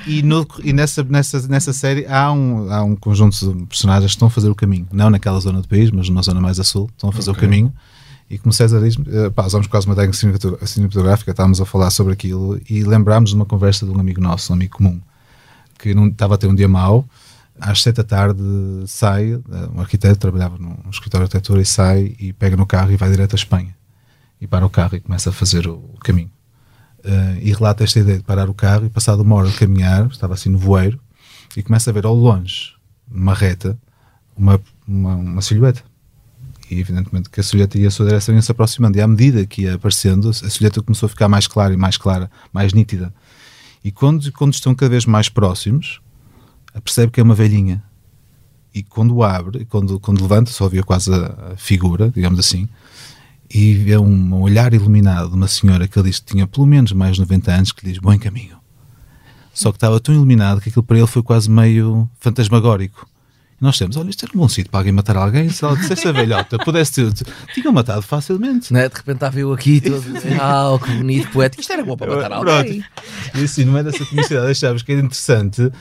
[0.08, 4.16] e no- e nessa, nessa, nessa série há um, há um conjunto de personagens que
[4.16, 6.64] estão a fazer o caminho, não naquela zona do país, mas numa zona mais a
[6.64, 7.72] sul, estão a fazer o caminho.
[8.30, 10.18] E como César diz, eh, pá, usamos quase uma técnica
[10.66, 14.52] cinematográfica, estávamos a falar sobre aquilo e lembrámos de uma conversa de um amigo nosso,
[14.52, 15.00] um amigo comum,
[15.78, 17.06] que não, estava a ter um dia mau.
[17.60, 18.42] Às sete da tarde
[18.88, 19.36] sai,
[19.74, 23.10] um arquiteto trabalhava num escritório de arquitetura e sai e pega no carro e vai
[23.12, 23.76] direto à Espanha.
[24.42, 26.32] E para o carro e começa a fazer o, caminho.
[27.04, 30.08] Eh, e relata esta ideia de parar o carro e passado uma hora de caminhar,
[30.08, 31.00] estava assim no voeiro,
[31.56, 32.74] e começa a ver ao longe,
[33.10, 33.78] numa reta,
[34.36, 35.84] uma, uma, uma silhueta.
[36.70, 38.98] E evidentemente que a silhueta ia a sua direção e ia se aproximando.
[38.98, 41.98] E à medida que ia aparecendo, a silhueta começou a ficar mais clara e mais
[41.98, 43.14] clara, mais nítida.
[43.84, 46.02] E quando, quando estão cada vez mais próximos,
[46.82, 47.84] percebe que é uma velhinha.
[48.74, 52.68] E quando abre, quando, quando levanta, só via quase a, a figura, digamos assim,
[53.50, 56.92] e vê um olhar iluminado de uma senhora que ele diz que tinha pelo menos
[56.92, 58.58] mais de 90 anos, que lhe diz bom caminho.
[59.54, 63.08] Só que estava tão iluminado que aquilo para ele foi quase meio fantasmagórico.
[63.64, 65.48] Nós temos, olha, isto era um bom sítio para alguém matar alguém.
[65.48, 67.14] Se ela dissesse a velhota, pudesse ter,
[67.54, 68.74] tinham matado facilmente.
[68.74, 68.90] Não é?
[68.90, 70.04] De repente estava eu aqui todo,
[70.42, 71.62] ah, que bonito, poético.
[71.62, 72.82] Isto era bom para matar alguém.
[72.82, 73.40] Pronto.
[73.40, 75.72] E assim, no meio dessa comicidade, achámos que era interessante uh,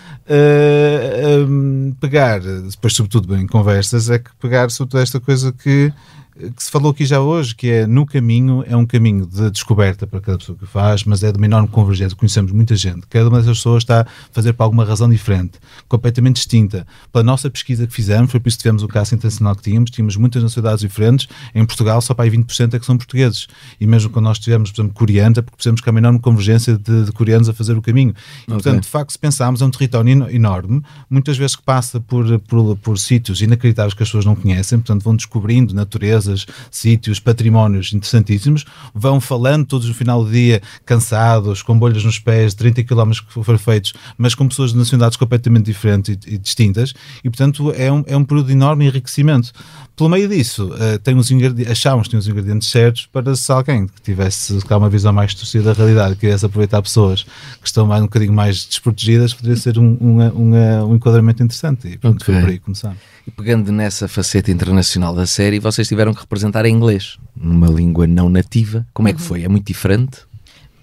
[1.49, 5.93] um, pegar, depois, sobretudo em conversas, é que pegar sobretudo esta coisa que
[6.35, 10.07] que se falou aqui já hoje, que é no caminho, é um caminho de descoberta
[10.07, 12.17] para cada pessoa que faz, mas é de uma enorme convergência.
[12.17, 13.07] Conhecemos muita gente.
[13.09, 16.87] Cada uma dessas pessoas está a fazer por alguma razão diferente, completamente distinta.
[17.13, 19.91] Pela nossa pesquisa que fizemos, foi por isso que tivemos o caso internacional que tínhamos,
[19.91, 21.29] tínhamos muitas nacionalidades diferentes.
[21.55, 23.47] Em Portugal, só para aí 20% é que são portugueses.
[23.79, 26.19] E mesmo quando nós tivemos, por exemplo, coreanos, é porque percebemos que há uma enorme
[26.19, 28.11] convergência de, de coreanos a fazer o caminho.
[28.11, 28.55] E, okay.
[28.55, 32.77] portanto, de facto, se pensarmos, é um território enorme, muitas vezes que passa por, por,
[32.79, 35.75] por sítios inacreditáveis que as pessoas não conhecem, portanto, vão descobrindo
[36.23, 42.19] naturezas sítios, patrimónios interessantíssimos, vão falando todos no final do dia, cansados, com bolhas nos
[42.19, 46.39] pés, 30 km que foram feitos, mas com pessoas de nacionalidades completamente diferentes e, e
[46.39, 49.53] distintas, e portanto é um, é um período de enorme enriquecimento.
[49.97, 51.31] Pelo meio disso, uh, tem uns
[51.71, 55.35] achávamos que tinha os ingredientes certos para se alguém que tivesse cá, uma visão mais
[55.35, 57.25] torcida da realidade, que quisesse aproveitar pessoas
[57.61, 61.89] que estão mais, um bocadinho mais desprotegidas, poderia ser um, um, um, um enquadramento interessante.
[61.89, 62.35] E pronto, okay.
[62.35, 62.97] foi por aí começar.
[63.27, 68.07] E pegando nessa faceta internacional da série, vocês tiveram que representar em inglês, numa língua
[68.07, 68.87] não nativa.
[68.93, 69.27] Como é que uhum.
[69.27, 69.45] foi?
[69.45, 70.21] É muito diferente?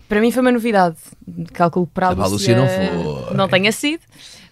[0.08, 0.96] Para mim foi uma novidade.
[1.54, 3.36] Calculo para a, a Lúcia, não foi.
[3.36, 4.02] Não tenha sido.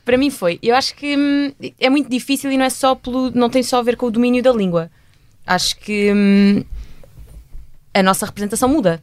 [0.06, 0.60] Para mim foi.
[0.62, 3.32] Eu acho que hum, é muito difícil e não é só pelo.
[3.32, 4.91] não tem só a ver com o domínio da língua.
[5.45, 6.63] Acho que hum,
[7.93, 9.02] a nossa representação muda.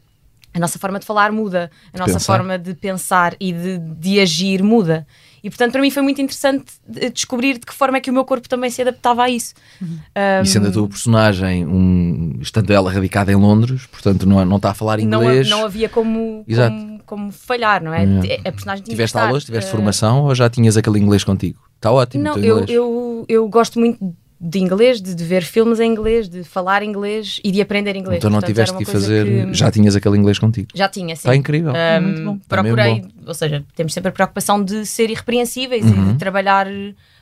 [0.53, 2.37] A nossa forma de falar muda, a nossa pensar.
[2.37, 5.05] forma de pensar e de, de agir muda.
[5.45, 6.65] E portanto, para mim foi muito interessante
[7.13, 9.53] descobrir de que forma é que o meu corpo também se adaptava a isso.
[9.79, 9.89] Uhum.
[10.17, 14.57] Um, e sendo a tua personagem, um, estando ela radicada em Londres, portanto não, não
[14.57, 15.51] está a falar inglês.
[15.51, 18.05] Não, não havia como, como, como, falhar, não é?
[18.27, 18.49] é.
[18.49, 21.61] A personagem tinha Tiveste aulas, tiveste uh, formação ou já tinhas aquele inglês contigo?
[21.77, 22.25] Está ótimo.
[22.25, 26.45] Não, eu, eu, eu gosto muito de inglês, de, de, ver filmes em inglês, de
[26.45, 28.19] falar inglês e de aprender inglês.
[28.19, 29.55] Então não Portanto, tiveste que fazer, que...
[29.55, 30.69] já tinhas aquele inglês contigo?
[30.75, 31.21] Já tinha, sim.
[31.21, 31.73] Está incrível.
[31.73, 32.39] Um, Muito bom.
[32.47, 33.09] Procurei, bom.
[33.27, 35.91] ou seja, temos sempre a preocupação de ser irrepreensíveis uhum.
[35.91, 36.19] e de uhum.
[36.19, 36.67] trabalhar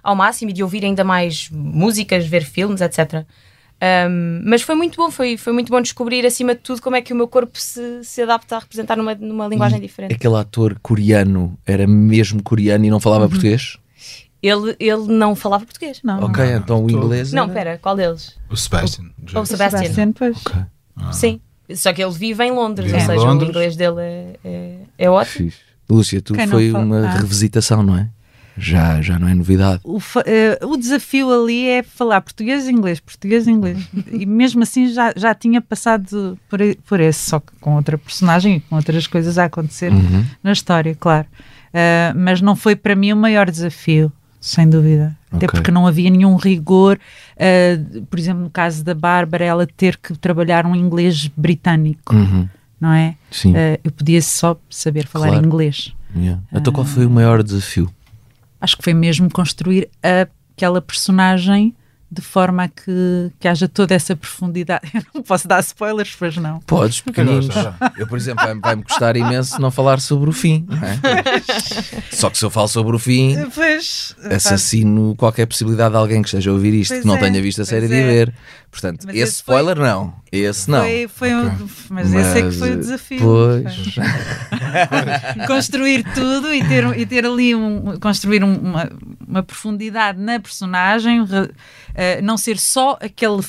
[0.03, 3.25] ao máximo e de ouvir ainda mais músicas, ver filmes, etc.
[3.83, 7.03] Um, mas foi muito bom, foi, foi muito bom descobrir acima de tudo como é
[7.03, 10.15] que o meu corpo se, se adapta a representar numa, numa linguagem e diferente.
[10.15, 13.31] Aquele ator coreano era mesmo coreano e não falava uhum.
[13.31, 13.79] português?
[14.42, 16.00] Ele, ele não falava português.
[16.02, 16.24] Não.
[16.24, 17.33] Ok, não, então o inglês.
[17.33, 18.37] Não, espera, qual deles?
[18.50, 19.05] O Sebastian.
[19.35, 19.83] O, o Sebastian.
[19.83, 20.37] Sebastian pois.
[20.44, 20.62] Okay.
[20.96, 21.12] Ah.
[21.12, 21.40] Sim.
[21.74, 23.48] Só que ele vive em Londres, vive ou seja, Londres.
[23.48, 25.50] o inglês dele é, é, é ótimo.
[25.50, 25.55] Fiz.
[25.88, 27.11] Lúcia, tu Quem foi uma ah.
[27.12, 28.09] revisitação, não é?
[28.57, 29.81] Já, já não é novidade.
[29.85, 33.78] O, uh, o desafio ali é falar português e inglês, português e inglês.
[34.12, 38.57] e mesmo assim já, já tinha passado por, por esse, só que com outra personagem
[38.57, 40.24] e com outras coisas a acontecer uhum.
[40.42, 41.26] na história, claro.
[41.68, 45.16] Uh, mas não foi para mim o maior desafio sem dúvida.
[45.28, 45.37] Okay.
[45.37, 46.98] Até porque não havia nenhum rigor,
[47.37, 52.48] uh, por exemplo, no caso da Bárbara, ela ter que trabalhar um inglês britânico, uhum.
[52.81, 53.14] não é?
[53.31, 53.52] Sim.
[53.52, 55.46] Uh, eu podia só saber falar claro.
[55.46, 55.94] inglês.
[56.14, 56.42] Yeah.
[56.52, 57.88] Então, qual foi o maior desafio?
[58.61, 61.74] Acho que foi mesmo construir aquela personagem
[62.12, 64.83] de forma a que, que haja toda essa profundidade.
[64.92, 66.61] Eu não posso dar spoilers, pois não.
[66.61, 67.48] Podes, pequeninos.
[67.96, 70.66] Eu, por exemplo, vai-me custar imenso não falar sobre o fim.
[70.70, 72.14] É?
[72.14, 76.29] Só que se eu falo sobre o fim, pois, assassino qualquer possibilidade de alguém que
[76.29, 78.07] esteja a ouvir isto, que não é, tenha visto a série de é.
[78.07, 78.35] ver.
[78.73, 80.15] Portanto, mas esse spoiler foi, não.
[80.33, 80.81] Esse não.
[80.81, 81.51] Foi, foi okay.
[81.51, 83.21] um, mas, mas, esse é que foi o desafio.
[83.21, 83.95] Pois.
[85.47, 88.91] construir tudo e ter, e ter ali um, construir uma,
[89.29, 91.27] uma profundidade na personagem, uh,
[92.23, 93.43] não ser só aquele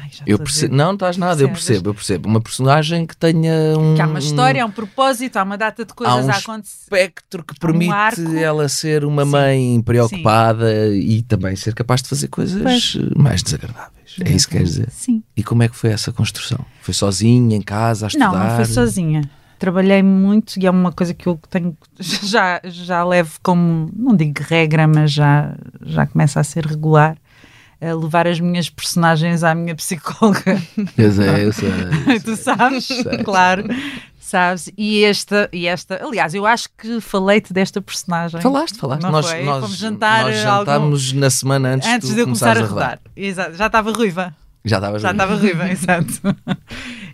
[0.00, 2.28] Ai, eu percebo, não, não estás nada, eu percebo, eu percebo.
[2.28, 3.94] Uma personagem que tenha um.
[3.94, 6.36] Que há uma história, há um propósito, há uma data de coisas há um a
[6.36, 6.78] acontecer.
[6.82, 9.30] espectro que permite um ela ser uma Sim.
[9.30, 10.98] mãe preocupada Sim.
[10.98, 12.96] e também ser capaz de fazer coisas pois.
[13.16, 14.16] mais desagradáveis.
[14.20, 14.90] É isso que queres dizer?
[14.90, 15.22] Sim.
[15.36, 16.64] E como é que foi essa construção?
[16.80, 18.32] Foi sozinha, em casa, a estudar?
[18.32, 19.22] Não, não foi sozinha.
[19.58, 24.42] Trabalhei muito e é uma coisa que eu tenho já, já levo como, não digo
[24.42, 25.54] regra, mas já,
[25.84, 27.16] já começa a ser regular
[27.80, 30.60] a levar as minhas personagens à minha psicóloga.
[30.96, 32.20] Eu sei, eu sei.
[32.24, 33.18] tu sabes, sei.
[33.24, 33.64] claro.
[34.18, 34.70] Sabes?
[34.76, 38.40] E esta, e esta, aliás, eu acho que falei-te desta personagem.
[38.40, 39.02] Falaste, falaste.
[39.02, 39.44] Não nós, foi?
[39.44, 41.20] nós, Fomos jantar nós jantámos algum...
[41.20, 42.68] na semana antes, antes de eu começar a rodar.
[42.68, 43.00] rodar.
[43.14, 44.34] Exato, já estava ruiva.
[44.64, 46.12] Já estava Já estava ruiva, exato.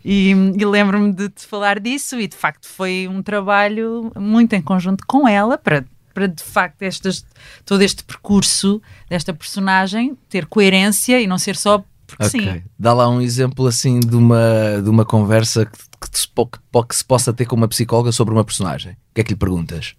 [0.04, 4.62] E, e lembro-me de te falar disso e de facto foi um trabalho muito em
[4.62, 7.24] conjunto com ela para para de facto estas,
[7.64, 12.40] todo este percurso desta personagem ter coerência e não ser só porque okay.
[12.40, 12.62] sim.
[12.78, 16.96] Dá lá um exemplo assim de uma, de uma conversa que, que, se, que, que
[16.96, 18.92] se possa ter com uma psicóloga sobre uma personagem.
[18.92, 19.94] O que é que lhe perguntas?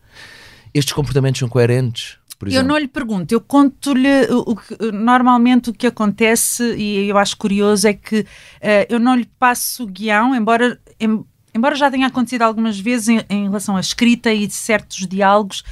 [0.73, 2.17] Estes comportamentos são coerentes?
[2.49, 7.37] Eu não lhe pergunto, eu conto-lhe o, que, normalmente o que acontece e eu acho
[7.37, 8.25] curioso é que uh,
[8.89, 13.43] eu não lhe passo guião, embora, em, embora já tenha acontecido algumas vezes em, em
[13.43, 15.63] relação à escrita e de certos diálogos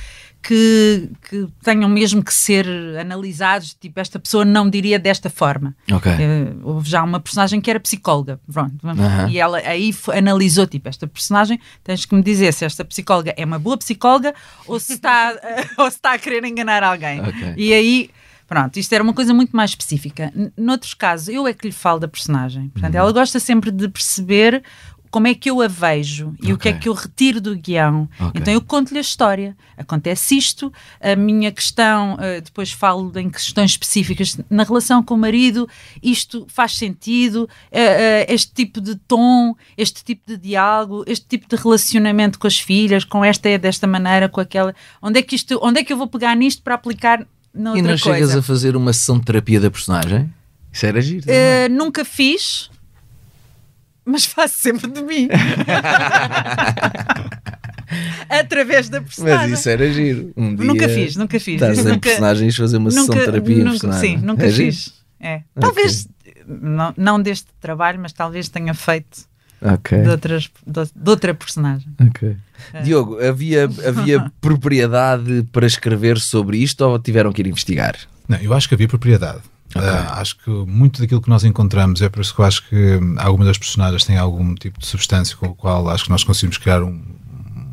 [0.41, 2.65] que, que, tenham mesmo que ser
[2.99, 5.75] analisados, tipo, esta pessoa não diria desta forma.
[5.91, 6.13] Okay.
[6.13, 9.30] Uh, houve já uma personagem que era psicóloga, pronto, uh -huh.
[9.30, 13.45] e ela aí analisou, tipo, esta personagem, tens que me dizer se esta psicóloga é
[13.45, 14.34] uma boa psicóloga
[14.65, 17.21] ou se está, uh, ou se está a querer enganar alguém.
[17.21, 17.54] Okay.
[17.58, 18.10] E aí...
[18.47, 20.34] Pronto, isto era uma coisa muito mais específica.
[20.58, 22.69] Noutros casos, eu é que lhe falo da personagem.
[22.69, 22.99] Portanto, uhum.
[22.99, 24.63] ela gosta sempre de perceber
[25.12, 26.54] como é que eu a vejo e okay.
[26.54, 28.08] o que é que eu retiro do guião.
[28.19, 28.41] Okay.
[28.41, 29.58] Então eu conto-lhe a história.
[29.76, 35.17] Acontece isto, a minha questão, uh, depois falo em questões específicas na relação com o
[35.17, 35.67] marido,
[36.02, 41.48] isto faz sentido, uh, uh, este tipo de tom, este tipo de diálogo, este tipo
[41.48, 44.76] de relacionamento com as filhas, com esta é desta maneira, com aquela.
[45.02, 47.74] Onde é que, isto, onde é que eu vou pegar nisto para aplicar na outra
[47.74, 47.80] coisa?
[47.80, 48.13] E não coisa?
[48.13, 50.32] chegas a fazer uma sessão de terapia da personagem?
[50.72, 51.26] Isso era giro.
[51.72, 52.69] nunca fiz
[54.10, 55.30] mas faço sempre de mim.
[58.30, 59.50] Através da personagem.
[59.50, 60.32] Mas isso era giro.
[60.38, 61.62] Um dia nunca fiz, nunca fiz.
[61.62, 64.17] Estás em personagens fazer uma nunca, sessão de terapia nunca, personagem.
[64.17, 64.93] Sim, nunca é fiz.
[65.19, 65.41] É.
[65.60, 66.08] Talvez,
[66.48, 69.28] não, não deste trabalho, mas talvez tenha feito
[69.62, 70.02] okay.
[70.02, 71.88] de, outras, de, de outra personagem.
[72.10, 72.36] Okay.
[72.74, 72.82] É.
[72.82, 77.95] Diogo, havia, havia propriedade para escrever sobre isto ou tiveram que ir investigar?
[78.28, 79.41] Não, eu acho que havia propriedade.
[79.75, 79.88] Okay.
[79.88, 82.99] Uh, acho que muito daquilo que nós encontramos é por isso que eu acho que
[83.17, 86.58] algumas das personagens têm algum tipo de substância com o qual acho que nós conseguimos
[86.58, 86.99] criar um,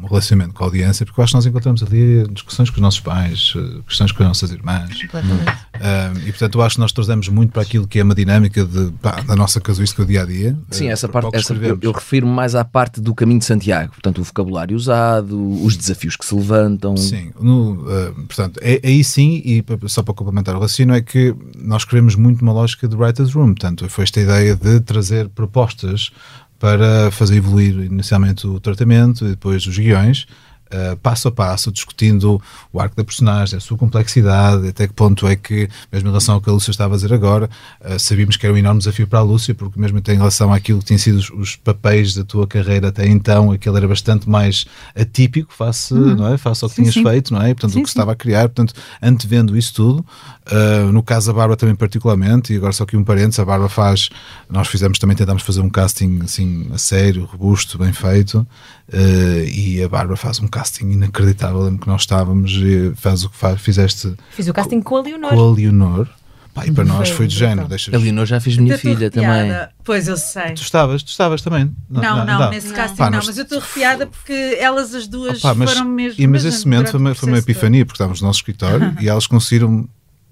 [0.06, 2.82] um relacionamento com a audiência, porque eu acho que nós encontramos ali discussões com os
[2.82, 4.90] nossos pais, eh, questões com as nossas irmãs.
[5.02, 8.64] Uh, e portanto, eu acho que nós trazemos muito para aquilo que é uma dinâmica
[8.64, 10.56] de, pá, da nossa casuística do dia a dia.
[10.70, 14.20] Sim, essa parte, essa, eu, eu refiro mais à parte do caminho de Santiago, portanto,
[14.20, 16.96] o vocabulário usado, os desafios que se levantam.
[16.96, 21.34] Sim, no, uh, portanto, é, aí sim, e só para complementar o raciocínio, é que
[21.58, 26.10] nós queremos muito uma lógica de Writer's Room, portanto, foi esta ideia de trazer propostas
[26.58, 30.26] para fazer evoluir inicialmente o tratamento e depois os guiões,
[30.72, 32.40] uh, passo a passo, discutindo
[32.72, 36.34] o arco da personagem, a sua complexidade, até que ponto é que, mesmo em relação
[36.34, 37.48] ao que a Lúcia estava a dizer agora,
[37.80, 40.78] uh, sabíamos que era um enorme desafio para a Lúcia, porque mesmo em relação àquilo
[40.80, 44.66] que tinham sido os, os papéis da tua carreira até então, aquele era bastante mais
[44.94, 46.14] atípico face, uhum.
[46.14, 46.38] não é?
[46.38, 47.02] face ao que sim, tinhas sim.
[47.02, 47.50] feito, não é?
[47.50, 50.06] E, portanto, sim, o que estava a criar, portanto, antevendo isso tudo,
[50.46, 53.68] uh, no caso da Bárbara também particularmente, e agora só aqui um parênteses, a Bárbara
[53.68, 54.08] faz,
[54.48, 58.46] nós fizemos também, tentámos fazer um casting assim, a sério, robusto, bem feito,
[58.92, 61.60] Uh, e a Bárbara faz um casting inacreditável.
[61.60, 64.14] Lembro que nós estávamos e faz o que faz, fizeste.
[64.30, 65.30] Fiz o casting com a Leonor.
[65.30, 66.08] Com a Leonor.
[66.56, 67.68] Pá, e para nós foi de género.
[67.68, 67.92] Deixas...
[67.92, 69.52] A Leonor já fiz minha filha também.
[69.84, 70.52] Pois eu sei.
[70.52, 71.70] Tu estavas, tu estavas também.
[71.90, 73.26] Não, não, não, não nesse casting Pá, não, nós...
[73.26, 76.22] mas eu estou arrepiada porque elas as duas Opa, mas, foram mesmo.
[76.22, 79.06] E, mas esse momento foi uma, foi uma epifania, porque estávamos no nosso escritório e
[79.08, 79.82] elas conseguiram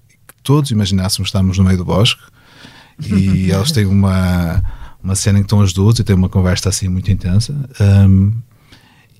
[0.07, 2.23] que todos imaginássemos que estávamos no meio do bosque
[2.99, 4.63] e elas têm uma
[5.05, 7.55] uma cena em que estão as duas e tem uma conversa assim muito intensa.
[7.79, 8.33] Um,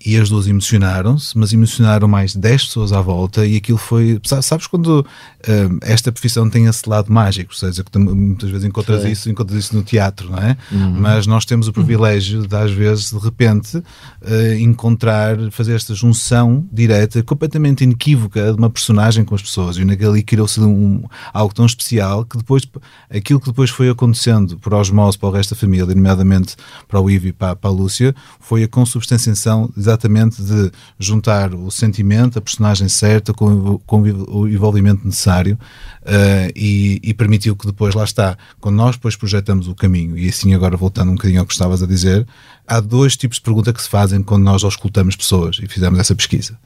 [0.06, 4.22] e as duas emocionaram-se, mas emocionaram mais 10 pessoas à volta e aquilo foi.
[4.44, 9.02] Sabes quando uh, esta profissão tem esse lado mágico, ou seja, que muitas vezes encontras
[9.02, 9.12] Sim.
[9.12, 10.56] isso, encontras isso no teatro, não é?
[10.72, 11.00] Uhum.
[11.00, 16.64] Mas nós temos o privilégio de, às vezes, de repente, uh, encontrar, fazer esta junção
[16.72, 19.78] direta, completamente inequívoca de uma personagem com as pessoas.
[19.78, 22.62] E naquele criou-se um, algo tão especial que depois,
[23.10, 26.56] aquilo que depois foi acontecendo por osmose para o resto da família, nomeadamente
[26.88, 29.95] para o Ivo e para, para a Lúcia, foi a consubstanciação exatamente
[30.44, 35.58] de juntar o sentimento, a personagem certa com, com o envolvimento necessário
[36.02, 40.28] uh, e, e, permitiu que depois, lá está, quando nós depois projetamos o caminho, e
[40.28, 42.26] assim agora voltando um bocadinho ao que estavas a dizer,
[42.68, 46.16] há dois tipos de pergunta que se fazem quando nós escutamos pessoas e fizemos essa
[46.16, 46.58] pesquisa.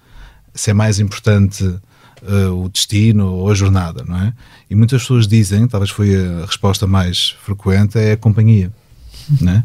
[0.54, 4.34] Se é mais importante uh, o destino ou a jornada, não é?
[4.70, 8.72] E muitas pessoas dizem, talvez foi a resposta mais frequente, é a companhia,
[9.42, 9.64] não é?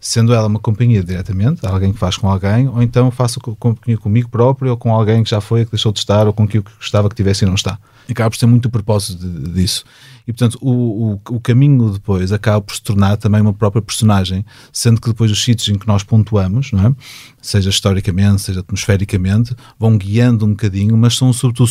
[0.00, 4.28] Sendo ela uma companhia diretamente, alguém que faz com alguém, ou então faço companhia comigo
[4.28, 6.64] próprio, ou com alguém que já foi, que deixou de estar, ou com quem eu
[6.78, 7.78] gostava que tivesse e não está.
[8.08, 9.84] E acaba por ter muito o propósito de, disso.
[10.28, 14.44] E portanto, o, o, o, caminho depois acaba por se tornar também uma própria personagem,
[14.70, 16.94] sendo que depois os sítios em que nós pontuamos, é?
[17.40, 21.66] seja historicamente, seja atmosfericamente, vão guiando um bocadinho, mas são sobretudo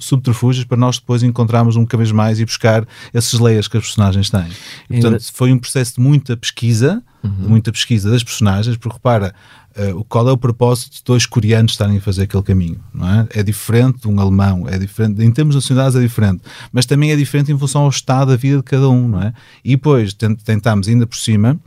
[0.00, 3.84] subterfúgios para nós depois encontrarmos um cada vez mais e buscar esses layers que as
[3.84, 4.48] personagens têm.
[4.90, 7.30] E, portanto, foi um processo de muita pesquisa, uhum.
[7.30, 9.32] de muita pesquisa das personagens, porque repara,
[9.76, 13.28] uh, qual é o propósito de dois coreanos estarem a fazer aquele caminho, não é?
[13.30, 17.16] É diferente de um alemão, é diferente, em termos nacionais é diferente, mas também é
[17.16, 19.32] diferente em função ao estado da vida de cada um, não é?
[19.64, 21.58] E depois tentámos ainda por cima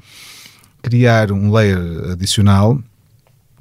[0.81, 2.81] criar um layer adicional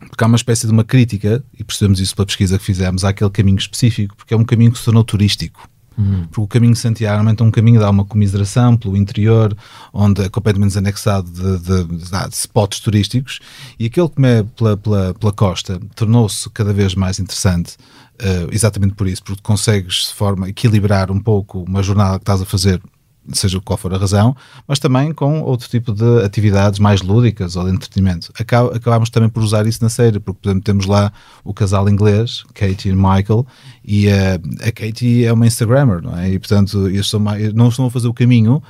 [0.09, 3.31] porque há uma espécie de uma crítica, e percebemos isso pela pesquisa que fizemos, àquele
[3.31, 5.69] caminho específico, porque é um caminho que se tornou turístico.
[5.97, 6.27] Uhum.
[6.31, 9.57] Porque o caminho de Santiago é um caminho dá uma comiseração pelo interior,
[9.93, 13.41] onde é completamente desanexado de, de, de, de spots turísticos,
[13.79, 17.77] e aquele que é pela, pela, pela costa tornou-se cada vez mais interessante,
[18.21, 22.41] uh, exatamente por isso, porque consegues de forma equilibrar um pouco uma jornada que estás
[22.41, 22.81] a fazer
[23.33, 24.35] seja qual for a razão,
[24.67, 28.33] mas também com outro tipo de atividades mais lúdicas ou de entretenimento.
[28.39, 31.13] Acabámos também por usar isso na série, porque, por exemplo, temos lá
[31.45, 33.47] o casal inglês, Katie e Michael,
[33.85, 36.31] e uh, a Katie é uma Instagrammer, não é?
[36.31, 38.63] E, portanto, eles mais, não estão a fazer o caminho,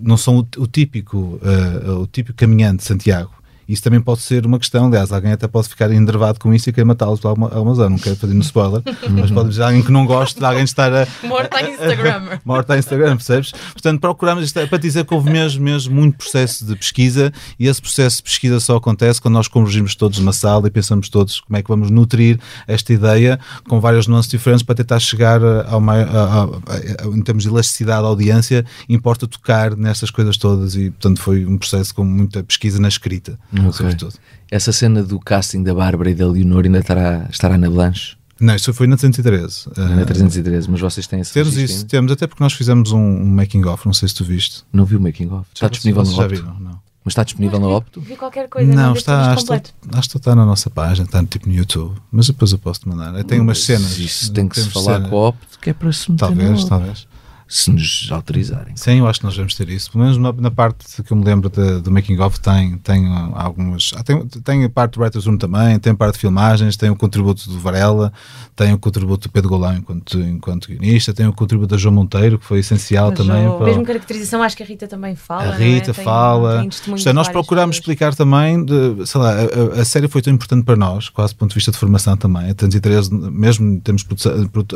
[0.00, 3.37] não são o, o típico, uh, o típico caminhante de Santiago
[3.68, 6.72] isso também pode ser uma questão, aliás, alguém até pode ficar enervado com isso e
[6.72, 7.90] querer matá-los por alguma, alguma zona.
[7.90, 10.90] Não quero fazer no spoiler, mas pode dizer alguém que não goste de alguém estar
[10.92, 11.06] a.
[11.22, 12.38] Morta a Instagram.
[12.44, 13.52] Morta a Instagram, percebes?
[13.72, 17.66] Portanto, procuramos, isto é para dizer que houve mesmo, mesmo muito processo de pesquisa e
[17.66, 21.40] esse processo de pesquisa só acontece quando nós convergimos todos numa sala e pensamos todos
[21.40, 25.80] como é que vamos nutrir esta ideia com várias nuances diferentes para tentar chegar ao
[25.80, 30.74] maior, a, a, a, em termos de elasticidade da audiência, importa tocar nestas coisas todas
[30.74, 33.38] e, portanto, foi um processo com muita pesquisa na escrita.
[33.60, 33.72] Okay.
[33.72, 34.14] Sobretudo.
[34.50, 38.16] Essa cena do casting da Bárbara e da Leonor ainda estará, estará na Blanche?
[38.40, 39.68] Não, isso foi na 313.
[39.76, 41.88] Na 313, mas vocês têm esse Temos isso, ainda?
[41.88, 44.62] temos, até porque nós fizemos um, um making-off, não sei se tu viste.
[44.72, 45.46] Não vi o making-off.
[45.52, 46.28] Está disponível no Opto?
[46.28, 46.80] Viram, não.
[47.04, 48.00] Mas está disponível no Opto?
[48.00, 49.54] Vi qualquer coisa, não, não está, acho, está,
[49.98, 52.88] acho que está na nossa página, está tipo no YouTube, mas depois eu posso te
[52.88, 53.24] mandar.
[53.24, 53.98] Tem umas cenas.
[53.98, 57.08] Isso tem que se falar com o Opto, que é para se meter Talvez, talvez
[57.48, 58.76] se nos autorizarem.
[58.76, 59.90] Sim, eu acho que nós vamos ter isso.
[59.90, 63.06] Pelo menos na, na parte que eu me lembro de, do Making of tem, tem
[63.32, 63.92] algumas.
[63.96, 66.90] Ah, tem, tem a parte do Writers Room também, tem a parte de filmagens, tem
[66.90, 68.12] o contributo do Varela,
[68.54, 72.38] tem o contributo do Pedro Golão enquanto, enquanto guionista, tem o contributo da João Monteiro,
[72.38, 73.48] que foi essencial Mas também.
[73.50, 73.64] Para...
[73.64, 75.44] Mesmo caracterização, acho que a Rita também fala.
[75.44, 75.94] A Rita é?
[75.94, 76.60] fala.
[76.60, 80.64] Tem, é, nós procuramos explicar também, de, sei lá, a, a, série foi tão importante
[80.64, 82.50] para nós, quase do ponto de vista de formação também.
[82.50, 84.04] A 313, mesmo temos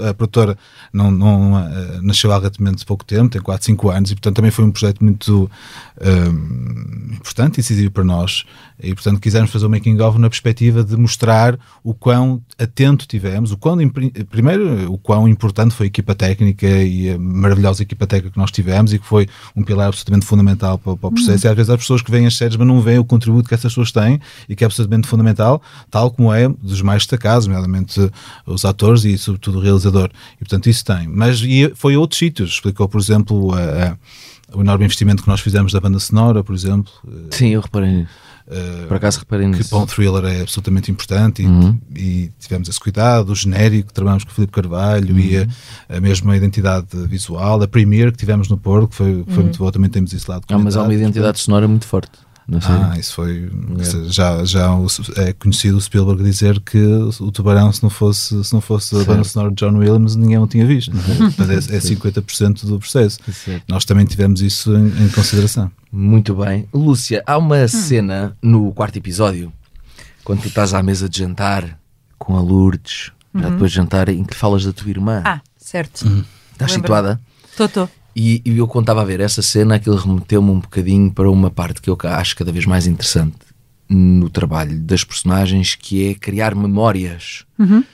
[0.09, 0.57] a produtora
[0.91, 4.51] não, não uh, nasceu há relativamente pouco tempo, tem 4, 5 anos, e portanto também
[4.51, 5.51] foi um projeto muito
[5.99, 8.45] uh, importante e decisivo para nós.
[8.83, 13.53] E portanto quisemos fazer o making of na perspectiva de mostrar o quão atento tivemos,
[13.53, 13.77] o quão,
[14.29, 18.51] primeiro, o quão importante foi a equipa técnica e a maravilhosa equipa técnica que nós
[18.51, 21.47] tivemos e que foi um pilar absolutamente fundamental para, para o processo.
[21.47, 21.51] Uhum.
[21.51, 23.55] E às vezes há pessoas que veem as séries, mas não veem o contributo que
[23.55, 28.11] essas pessoas têm e que é absolutamente fundamental, tal como é dos mais destacados, nomeadamente
[28.45, 30.11] os atores e sobretudo o realizador.
[30.37, 31.07] E portanto isso tem.
[31.07, 31.41] Mas
[31.75, 33.97] foi a outros sítios, explicou, por exemplo, a, a
[34.55, 36.93] o enorme investimento que nós fizemos da banda sonora, por exemplo.
[37.31, 38.13] Sim, eu reparei nisso.
[38.53, 39.65] Uh, por acaso reparei nisso.
[39.65, 41.79] Que para um thriller é absolutamente importante e, uhum.
[41.97, 45.21] e, tivemos esse cuidado, o genérico, trabalhamos com o Filipe Carvalho uhum.
[45.21, 49.37] e a, a, mesma identidade visual, a Premiere que tivemos no Porto, que foi, foi
[49.37, 49.43] uhum.
[49.45, 50.41] muito boa, também temos isso lá.
[50.49, 52.13] Ah, mas há uma identidade sonora muito forte.
[52.63, 53.51] Ah, isso foi.
[53.79, 54.11] É.
[54.11, 54.71] Já, já
[55.17, 59.05] é conhecido o Spielberg dizer que o Tubarão, se não fosse, se não fosse a
[59.05, 60.93] banda sonora de John Williams, ninguém o tinha visto.
[60.93, 63.19] é, é 50% do processo.
[63.33, 63.65] Certo.
[63.69, 65.71] Nós também tivemos isso em, em, consideração.
[65.91, 66.69] Muito bem.
[66.73, 67.69] Lúcia, há uma hum.
[67.69, 69.53] cena no quarto episódio,
[70.25, 71.79] quando tu estás à mesa de jantar
[72.19, 73.53] com a Lourdes, já uhum.
[73.53, 75.23] depois de jantar, em que falas da tua irmã.
[75.25, 76.07] Ah, certo.
[76.07, 76.25] Uhum.
[76.53, 77.21] Estás situada?
[77.51, 78.02] Estou, estou.
[78.15, 81.81] E, e eu contava a ver essa cena, aquilo remeteu-me um bocadinho para uma parte
[81.81, 83.37] que eu acho cada vez mais interessante
[83.89, 87.45] no trabalho das personagens, que é criar memórias.
[87.59, 87.85] Uhum.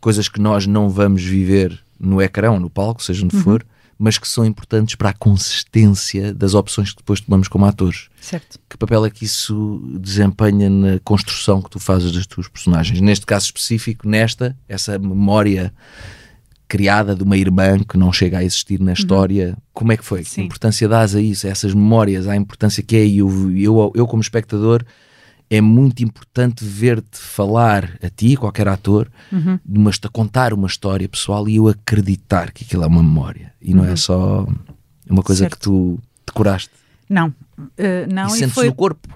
[0.00, 3.42] Coisas que nós não vamos viver no ecrã, no palco, seja onde uhum.
[3.42, 3.66] for,
[3.98, 8.08] mas que são importantes para a consistência das opções que depois tomamos como atores.
[8.20, 8.58] Certo.
[8.68, 13.00] Que papel é que isso desempenha na construção que tu fazes das tuas personagens?
[13.00, 15.72] Neste caso específico, nesta, essa memória
[16.72, 18.92] criada de uma irmã que não chega a existir na uhum.
[18.94, 19.48] história.
[19.48, 19.56] Uhum.
[19.74, 20.24] Como é que foi?
[20.24, 20.36] Sim.
[20.36, 23.04] Que importância dás a isso, a essas memórias, à importância que é?
[23.04, 24.82] E eu, eu, eu, como espectador,
[25.50, 29.60] é muito importante ver-te falar a ti, qualquer ator, uhum.
[29.62, 33.74] de uma, contar uma história pessoal e eu acreditar que aquilo é uma memória e
[33.74, 33.96] não é uhum.
[33.98, 34.46] só
[35.10, 35.56] uma coisa certo.
[35.56, 36.70] que tu decoraste.
[37.06, 37.34] Não, uh,
[38.10, 38.28] não.
[38.28, 38.68] E, e sentes foi...
[38.68, 39.06] no corpo.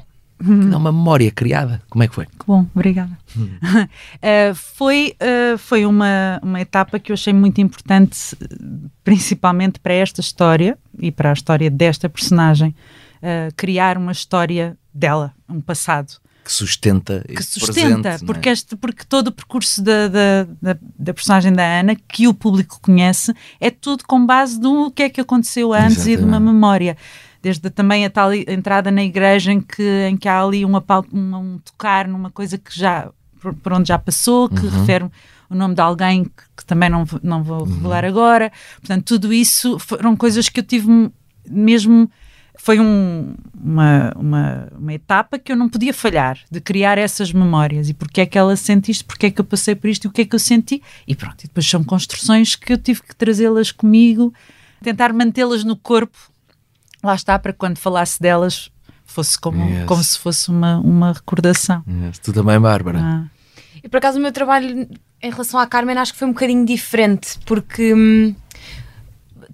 [0.44, 0.72] Hum.
[0.72, 1.82] É uma memória criada.
[1.88, 2.26] Como é que foi?
[2.26, 3.16] Que bom, obrigada.
[3.36, 3.48] Hum.
[3.62, 8.36] uh, foi uh, foi uma, uma etapa que eu achei muito importante,
[9.02, 12.74] principalmente para esta história e para a história desta personagem.
[13.16, 16.18] Uh, criar uma história dela, um passado.
[16.44, 18.26] Que sustenta Que sustenta, presente, é?
[18.26, 18.52] porque, é?
[18.52, 22.78] este, porque todo o percurso da, da, da, da, personagem da Ana, que o público
[22.80, 26.12] conhece, é tudo com base do que é que aconteceu antes Exatamente.
[26.12, 26.96] e de uma memória
[27.46, 31.36] desde também a tal entrada na igreja em que, em que há ali um, um,
[31.36, 33.08] um tocar numa coisa que já
[33.40, 34.80] por, por onde já passou, que uhum.
[34.80, 35.04] refere
[35.48, 37.72] o nome de alguém que, que também não, não vou uhum.
[37.72, 38.10] revelar uhum.
[38.10, 38.52] agora.
[38.80, 40.88] Portanto, tudo isso foram coisas que eu tive
[41.48, 42.10] mesmo.
[42.58, 47.88] Foi um, uma, uma, uma etapa que eu não podia falhar de criar essas memórias
[47.88, 50.08] e porque é que ela sente isto, porque é que eu passei por isto e
[50.08, 50.82] o que é que eu senti.
[51.06, 54.34] E pronto, e depois são construções que eu tive que trazê-las comigo,
[54.82, 56.18] tentar mantê-las no corpo.
[57.06, 58.68] Lá está, para quando falasse delas
[59.04, 59.86] fosse como, yes.
[59.86, 61.84] como se fosse uma, uma recordação.
[61.88, 62.18] Yes.
[62.18, 62.98] Tu também, Bárbara.
[63.00, 63.24] Ah.
[63.82, 64.88] E por acaso o meu trabalho
[65.22, 68.34] em relação à Carmen acho que foi um bocadinho diferente, porque hum,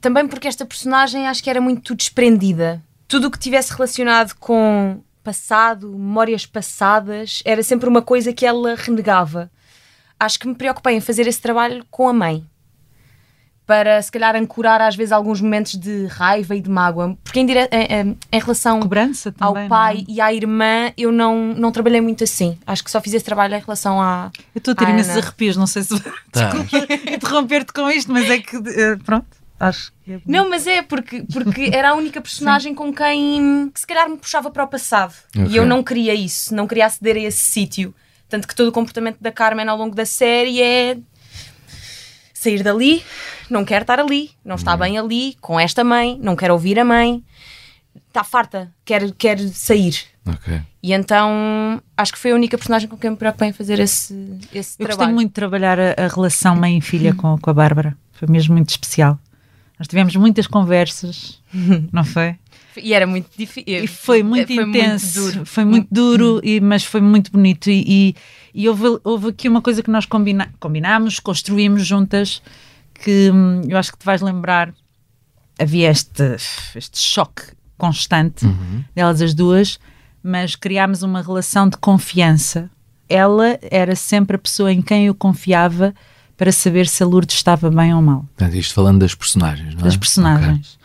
[0.00, 2.82] também porque esta personagem acho que era muito desprendida.
[3.06, 8.74] Tudo o que tivesse relacionado com passado, memórias passadas, era sempre uma coisa que ela
[8.74, 9.50] renegava.
[10.18, 12.46] Acho que me preocupei em fazer esse trabalho com a mãe
[13.66, 17.46] para se calhar ancorar às vezes alguns momentos de raiva e de mágoa, porque em,
[17.46, 17.68] dire...
[17.70, 20.12] em, em relação Cobrança também, ao pai é?
[20.12, 22.58] e à irmã eu não, não trabalhei muito assim.
[22.66, 24.30] Acho que só fiz esse trabalho em relação à.
[24.54, 26.00] Eu estou a ter imensos arrepios, não sei se
[26.32, 26.52] tá.
[27.12, 29.26] interromper-te com isto, mas é que eh, pronto.
[29.60, 33.78] Acho que é não, mas é porque, porque era a única personagem com quem que
[33.78, 35.14] se calhar me puxava para o passado.
[35.30, 35.46] Okay.
[35.52, 37.94] E eu não queria isso, não queria aceder a esse sítio.
[38.28, 40.98] Tanto que todo o comportamento da Carmen ao longo da série é
[42.42, 43.02] sair dali,
[43.48, 46.84] não quer estar ali, não está bem ali, com esta mãe, não quer ouvir a
[46.84, 47.22] mãe,
[48.08, 50.04] está farta, quer, quer sair.
[50.24, 50.60] Okay.
[50.82, 54.14] E então acho que foi a única personagem com quem me preocupei em fazer esse,
[54.52, 54.98] esse Eu trabalho.
[54.98, 58.28] gostei muito de trabalhar a, a relação mãe e filha com, com a Bárbara, foi
[58.28, 59.18] mesmo muito especial.
[59.78, 61.40] Nós tivemos muitas conversas,
[61.92, 62.36] não foi?
[62.76, 63.84] E era muito difícil.
[63.84, 65.46] E foi muito foi intenso, muito duro.
[65.46, 67.70] foi muito duro, e, mas foi muito bonito.
[67.70, 68.16] E, e,
[68.54, 72.42] e houve, houve aqui uma coisa que nós combina, combinámos, construímos juntas,
[72.94, 74.72] que hum, eu acho que te vais lembrar.
[75.58, 76.36] Havia este,
[76.74, 77.42] este choque
[77.76, 78.84] constante uhum.
[78.94, 79.78] delas as duas,
[80.22, 82.70] mas criámos uma relação de confiança.
[83.08, 85.92] Ela era sempre a pessoa em quem eu confiava
[86.36, 88.20] para saber se a Lourdes estava bem ou mal.
[88.36, 89.84] Portanto, isto falando das personagens, não é?
[89.84, 90.74] Das personagens.
[90.74, 90.81] Okay.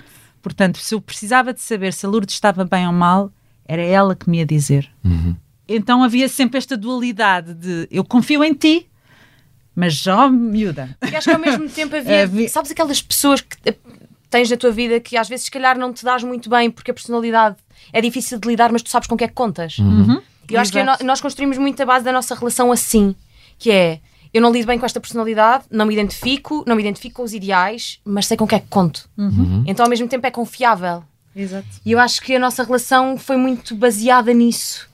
[0.48, 3.32] Portanto, se eu precisava de saber se a Lourdes estava bem ou mal,
[3.66, 4.89] era ela que me ia dizer.
[5.04, 5.36] Uhum.
[5.68, 8.88] Então havia sempre esta dualidade de eu confio em ti,
[9.76, 10.95] mas ó, oh, miúda.
[11.12, 12.28] E acho que ao mesmo tempo havia.
[12.50, 13.58] sabes aquelas pessoas que
[14.30, 16.91] tens na tua vida que às vezes, se calhar, não te dás muito bem porque
[16.91, 17.58] a personalidade
[17.91, 19.78] é difícil de lidar, mas tu sabes com o que é que contas.
[19.80, 20.22] Uhum.
[20.50, 23.14] E eu acho que nós construímos muito a base da nossa relação assim,
[23.60, 24.00] que é
[24.34, 27.34] eu não lido bem com esta personalidade, não me identifico, não me identifico com os
[27.34, 29.09] ideais, mas sei com o que é que conto.
[29.17, 29.63] Uhum.
[29.65, 31.03] Então ao mesmo tempo é confiável.
[31.36, 31.67] Exato.
[31.86, 34.88] E eu acho que a nossa relação foi muito baseada nisso.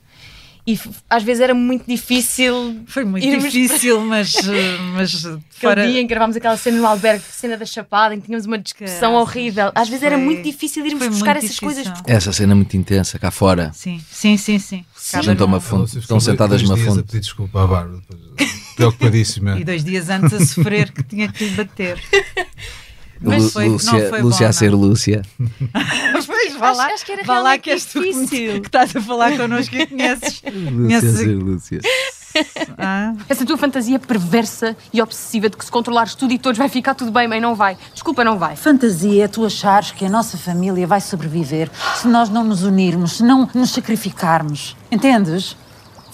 [0.66, 0.78] E
[1.10, 2.82] às vezes era muito difícil.
[2.86, 4.06] Foi muito difícil, para...
[4.06, 4.34] mas.
[4.94, 5.86] mas fora...
[5.86, 8.58] dia em que gravámos aquela cena no albergue, cena da Chapada, em que tínhamos uma
[8.58, 9.18] discussão que...
[9.18, 9.70] horrível.
[9.74, 10.06] Às vezes foi...
[10.06, 11.66] era muito difícil irmos buscar essas difícil.
[11.66, 12.02] coisas.
[12.06, 13.72] Essa cena é muito intensa, cá fora.
[13.74, 14.58] Sim, sim, sim.
[14.58, 14.84] sim.
[15.12, 17.02] A uma fonte, estão sentadas numa fonte.
[17.02, 18.02] pedir desculpa à Bárbara
[18.74, 19.58] preocupadíssima.
[19.58, 21.98] E dois dias antes a sofrer que tinha que lhe bater.
[23.20, 24.78] Mas foi, Lúcia, foi Lúcia bom, a ser não.
[24.78, 25.22] Lúcia.
[26.12, 28.54] Mas pois, vá lá, acho, que era vá lá que és difícil.
[28.54, 30.42] tu que estás a falar connosco e conheces.
[30.52, 31.14] Lúcia conheces...
[31.14, 31.80] a ser Lúcia.
[32.76, 33.14] Ah.
[33.28, 36.94] Essa tua fantasia perversa e obsessiva de que se controlares tudo e todos vai ficar
[36.94, 37.78] tudo bem, mãe, não vai.
[37.92, 38.56] Desculpa, não vai.
[38.56, 43.18] Fantasia é tu achares que a nossa família vai sobreviver se nós não nos unirmos,
[43.18, 44.76] se não nos sacrificarmos.
[44.90, 45.56] Entendes?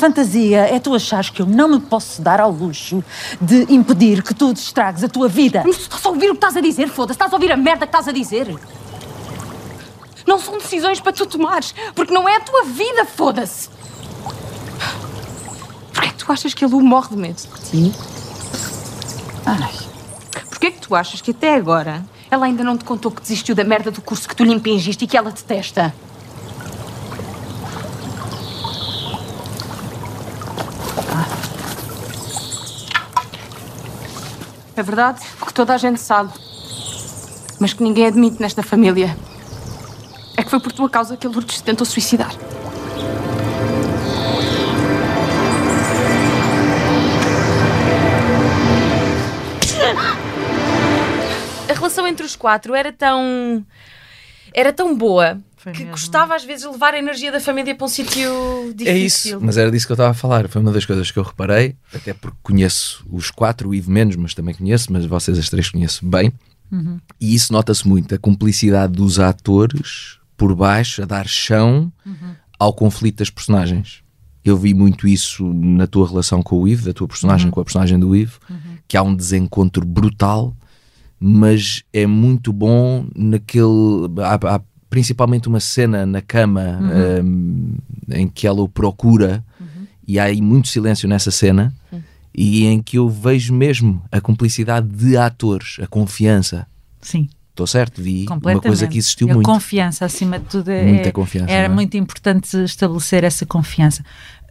[0.00, 3.04] Fantasia é tu achares que eu não me posso dar ao luxo
[3.38, 5.62] de impedir que tu estragues a tua vida.
[5.62, 7.16] Não estás a ouvir o que estás a dizer, foda-se.
[7.16, 8.58] Estás a ouvir a merda que estás a dizer.
[10.26, 13.68] Não são decisões para tu tomares, porque não é a tua vida, foda-se.
[15.92, 17.92] Porquê é que tu achas que a Lu morre de medo de ti?
[19.44, 19.74] Ai.
[20.48, 23.54] Porquê é que tu achas que até agora ela ainda não te contou que desistiu
[23.54, 25.92] da merda do curso que tu lhe impingiste e que ela detesta?
[34.80, 36.32] É verdade, porque toda a gente sabe.
[37.58, 39.14] Mas que ninguém admite nesta família.
[40.38, 42.32] É que foi por tua causa que a Lourdes se tentou suicidar.
[51.68, 53.62] A relação entre os quatro era tão.
[54.54, 55.92] era tão boa foi que mesmo.
[55.92, 58.92] gostava às vezes de levar a energia da família para um sítio difícil.
[58.92, 60.48] É isso, mas era disso que eu estava a falar.
[60.48, 64.16] Foi uma das coisas que eu reparei, até porque conheço os quatro, o Ivo menos,
[64.16, 66.32] mas também conheço, mas vocês as três conheço bem.
[66.72, 66.98] Uhum.
[67.20, 72.34] E isso nota-se muito, a cumplicidade dos atores por baixo, a dar chão uhum.
[72.58, 74.02] ao conflito das personagens.
[74.42, 77.52] Eu vi muito isso na tua relação com o Ivo, da tua personagem uhum.
[77.52, 78.78] com a personagem do Ivo, uhum.
[78.88, 80.56] que há um desencontro brutal,
[81.18, 84.08] mas é muito bom naquele.
[84.24, 84.60] Há, há
[84.90, 87.24] principalmente uma cena na cama Uhum.
[87.24, 87.74] um,
[88.12, 89.42] em que ela o procura
[90.06, 92.02] e há aí muito silêncio nessa cena Uhum.
[92.34, 96.66] e em que eu vejo mesmo a cumplicidade de atores, a confiança.
[97.00, 97.28] Sim.
[97.50, 98.00] Estou certo?
[98.02, 99.46] Vi uma coisa que existiu a muito.
[99.46, 101.68] confiança, acima de tudo, é- Muita confiança, era é?
[101.68, 104.04] muito importante estabelecer essa confiança.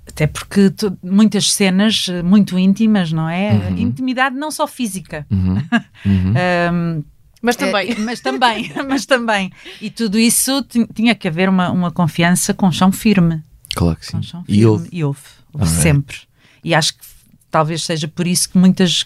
[0.07, 3.51] Até porque tu- muitas cenas eh, muito íntimas, não é?
[3.53, 3.77] Uhum.
[3.77, 5.25] Intimidade não só física.
[5.29, 5.57] Uhum.
[7.39, 7.91] Ahm, Mas também.
[7.91, 9.51] eh, mas também, mas também.
[9.81, 13.41] E tudo isso ti- tinha que haver uma, uma confiança com chão firme.
[13.75, 14.17] Claro que sim.
[14.17, 14.65] Com chão E firme.
[14.65, 14.89] houve.
[14.91, 15.19] E houve,
[15.53, 15.81] houve Ok.
[15.81, 16.17] sempre.
[16.63, 17.05] E acho que
[17.49, 19.05] talvez seja por isso que muitas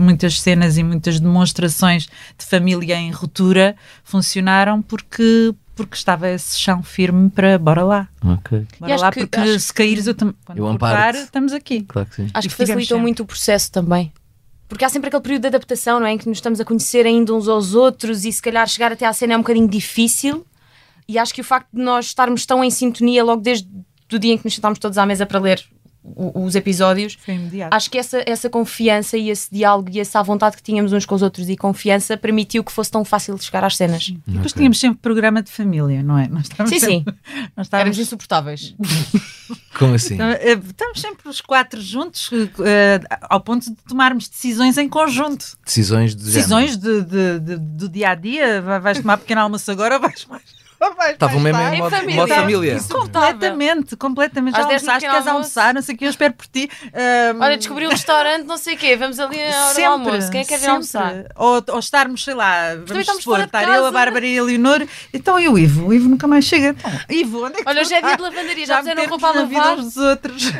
[0.00, 2.04] muitas cenas e muitas demonstrações
[2.38, 8.08] de família em ruptura funcionaram porque porque estava esse chão firme para bora lá.
[8.24, 8.66] Ok.
[8.80, 10.34] Bora lá, que- porque se caíres eu também.
[10.46, 11.82] Quando Eu cortar, estamos aqui.
[11.82, 12.30] Claro que sim.
[12.32, 13.02] Acho E que facilitou sempre.
[13.02, 14.10] muito o processo também.
[14.68, 16.12] Porque há sempre aquele período de adaptação, não é?
[16.12, 19.06] Em que nos estamos a conhecer ainda uns aos outros e se calhar chegar até
[19.06, 20.44] à cena é um bocadinho difícil.
[21.08, 23.68] E acho que o facto de nós estarmos tão em sintonia logo desde
[24.12, 25.64] o dia em que nos sentámos todos à mesa para ler
[26.16, 27.74] os episódios, Foi imediato.
[27.74, 31.14] acho que essa, essa confiança e esse diálogo e essa vontade que tínhamos uns com
[31.14, 34.08] os outros e confiança permitiu que fosse tão fácil de chegar às cenas.
[34.08, 36.28] E depois tínhamos sempre programa de família, não é?
[36.28, 36.86] Nós estávamos Sim, sim.
[36.98, 37.14] sempre,
[37.56, 38.74] Nós Éramos estávamos, insuportáveis.
[39.78, 40.14] Como assim?
[40.14, 42.30] Então, eh, estamos sempre os quatro juntos,
[42.64, 45.44] eh, ao ponto de tomarmos decisões em conjunto.
[45.64, 46.24] Decisões de.
[46.24, 48.62] Decisões de, de- de- do dia a dia.
[48.62, 50.42] Vai- Vais tomar pequeno almoço agora ou vais mais.
[51.10, 52.16] Estavam mesmo em modo, família.
[52.16, 52.78] modo família.
[52.88, 54.54] Completamente, completamente.
[54.56, 56.68] Já Às no almoçaste, queres almoçar, não sei o que, eu espero por ti.
[56.92, 60.30] Ahm, Olha, descobri um restaurante, não sei o quê, vamos ali à hora do almoço.
[60.30, 60.70] Quem é que quer vir sempre.
[60.72, 61.24] almoçar?
[61.36, 64.86] Ou, ou estarmos, sei lá, vamos estamos supor, estar eu, a Bárbara e a Leonor,
[65.14, 65.86] então e o Ivo?
[65.88, 66.76] O Ivo nunca mais chega.
[67.08, 68.16] Ivo, onde é que Olha, hoje é dia estás?
[68.16, 69.78] de lavandaria, já metemos roupa a lavar?
[69.78, 70.52] uns dos outros.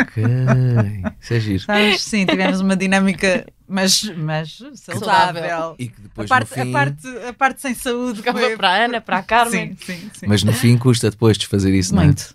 [0.00, 0.24] Ok.
[1.20, 1.62] Isso é giro.
[1.62, 2.02] Sabes?
[2.02, 5.74] Sim, tivemos uma dinâmica, mas, mas saudável.
[5.78, 8.56] E que depois a, parte, fim- a, parte, a parte sem saúde Ficava foi...
[8.56, 9.76] para a Ana, para a Carmen.
[9.84, 10.26] Sim, sim, sim.
[10.26, 12.04] Mas no fim custa depois desfazer isso, não é?
[12.06, 12.34] Muito.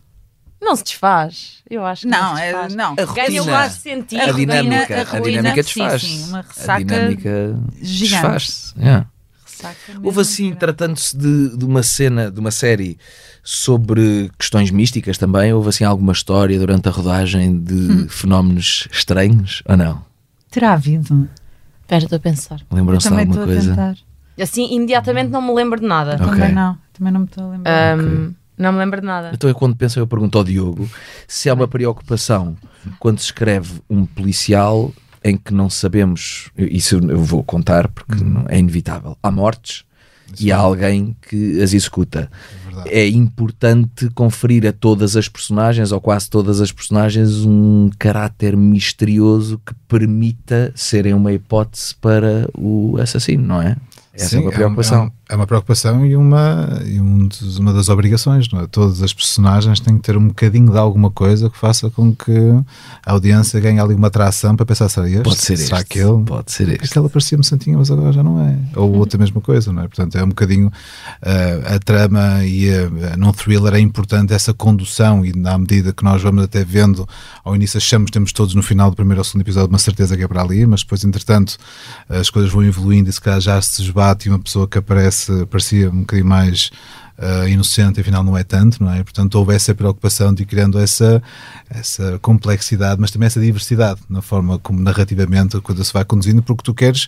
[0.62, 1.56] Não se desfaz.
[1.70, 2.76] Eu acho que não, Não, se é, desfaz.
[2.76, 2.92] não.
[2.94, 3.70] A Ganha rotina.
[3.70, 4.20] sentido.
[4.22, 6.02] A, A dinâmica, a a, rotina, dinâmica sim, desfaz.
[6.04, 8.22] sim, uma a ressaca dinâmica gigante.
[8.22, 8.74] desfaz-se.
[8.80, 9.08] yeah.
[10.04, 12.98] Houve assim, tratando-se de, de uma cena, de uma série
[13.44, 18.08] sobre questões místicas também, houve assim alguma história durante a rodagem de Hum.
[18.10, 20.04] fenómenos estranhos ou não?
[20.52, 21.28] Terá havido.
[21.82, 22.62] Espera, estou a pensar.
[22.72, 23.70] Lembram-se de alguma estou a coisa?
[23.72, 23.96] tentar.
[24.40, 26.16] Assim, imediatamente não me lembro de nada.
[26.16, 26.26] Ok.
[26.28, 26.78] Também não.
[26.94, 27.94] Também não me estou a lembrar.
[27.98, 29.32] Ahm, Não me lembro de nada.
[29.34, 30.88] Então eu quando penso, eu pergunto ao Diogo
[31.28, 32.56] se há uma preocupação
[33.00, 34.94] quando se escreve um policial
[35.24, 39.84] em que não sabemos, isso eu vou contar porque não- é inevitável, há mortes
[40.40, 42.30] e há alguém que as executa.
[42.86, 49.60] É importante conferir a todas as personagens, ou quase todas as personagens, um caráter misterioso
[49.66, 53.76] que permita serem uma hipótese para o assassino, não é?
[54.14, 54.98] Essa Sim, é uma preocupação.
[54.98, 58.50] É, um- é uma preocupação e, uma, e um dos- uma das obrigações.
[58.52, 58.68] Não é?
[58.68, 62.32] Todas as personagens têm que ter um bocadinho de alguma coisa que faça com que
[63.06, 65.24] a audiência ganhe ali uma atração para pensar: será este?
[65.24, 66.24] Pode ser será este, aquele?
[66.24, 66.86] pode ser este.
[66.86, 68.58] Aquela parecia-me santinha, mas agora já não é.
[68.76, 69.88] Ou outra mesma coisa, não é?
[69.88, 70.72] Portanto, é um bocadinho
[71.22, 76.04] ah, a trama e ah, num thriller é importante essa condução e na medida que
[76.04, 77.08] nós vamos até vendo
[77.44, 80.24] ao início achamos temos todos no final do primeiro ou segundo episódio uma certeza que
[80.24, 81.58] é para ali, mas depois entretanto
[82.10, 85.21] as coisas vão evoluindo e se calhar já se esbate e uma pessoa que aparece
[85.50, 86.72] parecia um bocadinho mais
[87.24, 89.04] ah, inocente, afinal não é tanto, não é?
[89.04, 91.22] Portanto, houve essa preocupação de ir criando essa,
[91.70, 96.42] essa complexidade, mas também essa diversidade na forma como narrativamente a coisa se vai conduzindo,
[96.42, 97.08] porque tu queres,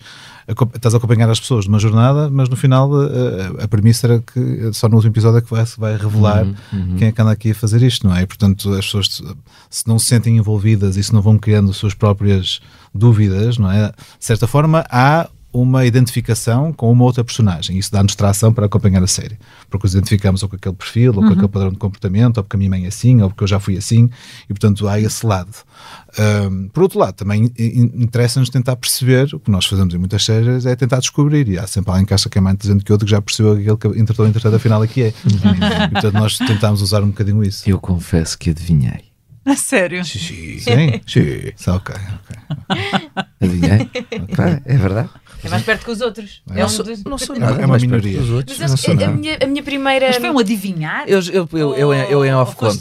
[0.76, 4.20] estás a acompanhar as pessoas numa jornada, mas no final ah, a, a premissa era
[4.20, 6.96] que só no último episódio é que vai, se vai revelar Uhum, uhum.
[6.98, 8.22] quem é que anda aqui a fazer isto, não é?
[8.22, 9.22] E, portanto, as pessoas
[9.70, 12.60] se não se sentem envolvidas e se não vão criando suas próprias
[12.94, 13.88] dúvidas, não é?
[13.88, 17.78] De certa forma, há uma identificação com uma outra personagem.
[17.78, 19.38] Isso dá-nos tração para acompanhar a série.
[19.70, 21.32] Porque nos identificamos ou com aquele perfil, ou com Uhum.
[21.34, 23.60] aquele padrão de comportamento, ou porque a minha mãe é assim, ou porque eu já
[23.60, 24.10] fui assim,
[24.46, 25.52] e portanto há esse lado.
[26.18, 30.24] Ahm, por outro lado, também in- interessa-nos tentar perceber, o que nós fazemos em muitas
[30.26, 32.92] séries é tentar descobrir, e há sempre alguém que acha que é mais inteligente que
[32.92, 35.08] outro que já percebeu aquele que entretanto, entretanto afinal aqui é.
[35.26, 37.70] e portanto nós tentámos usar um bocadinho isso.
[37.70, 39.12] Eu confesso que adivinhei.
[39.46, 40.06] A sério?
[40.06, 40.20] Sim.
[40.60, 41.02] Sim.
[41.06, 41.72] Sim.
[41.72, 41.94] Ok,
[42.70, 43.02] ok.
[43.42, 43.86] Adivinhei?
[44.36, 45.10] Pá, é verdade.
[45.44, 46.42] É mais perto que os outros.
[46.50, 46.54] É.
[46.54, 47.54] É um Não sou- dos- Não sou É nada.
[47.60, 48.34] uma mais perto minoria.
[48.34, 48.58] outros.
[48.60, 49.12] Mas não que a nada.
[49.18, 50.08] minha, a minha primeira.
[50.08, 51.04] Mas foi um adivinhar?
[51.08, 52.80] Eu, eu, eu, eu, em- eu em off conto.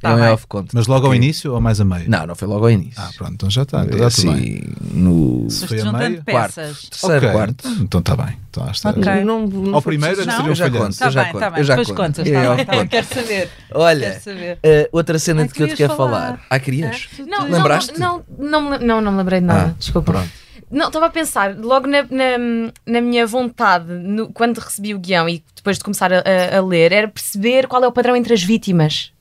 [0.00, 0.70] Tá Eu em off conto.
[0.74, 2.08] Mas logo ao início ou mais a meio?
[2.10, 2.92] Não, não foi logo ao início.
[3.02, 3.84] Ah, pronto, então já está.
[3.84, 4.42] Então já tudo bem.
[4.42, 4.62] assim,
[4.92, 6.88] no Se foi a juntando meio, quarto, peças.
[6.90, 7.68] terceiro, quarto.
[7.80, 8.36] Então está bem.
[8.50, 8.92] Então, está.
[9.24, 11.58] Não, não Ao primeiro seria eu já conto, Está eu já bem, conto, está bem.
[11.60, 11.96] eu já Depois conto.
[12.06, 12.26] contas.
[12.28, 12.30] É,
[12.62, 12.86] Está está.
[12.86, 13.50] Quero saber.
[13.72, 14.22] Olha,
[14.62, 16.10] eh, outra cena de que eu te quero falar.
[16.20, 16.40] falar.
[16.50, 17.08] Ah, querias?
[17.26, 17.98] Não, Lembraste?
[17.98, 19.70] Não, não, não, me- não, não me lembrei de nada.
[19.70, 20.12] Ah, Desculpa.
[20.12, 20.43] pronto.
[20.74, 25.28] Não, estava a pensar, logo na, na, na minha vontade, no- quando recebi o guião
[25.28, 26.22] e depois de começar a,
[26.56, 29.12] a- ler, era perceber qual é o padrão entre as vítimas.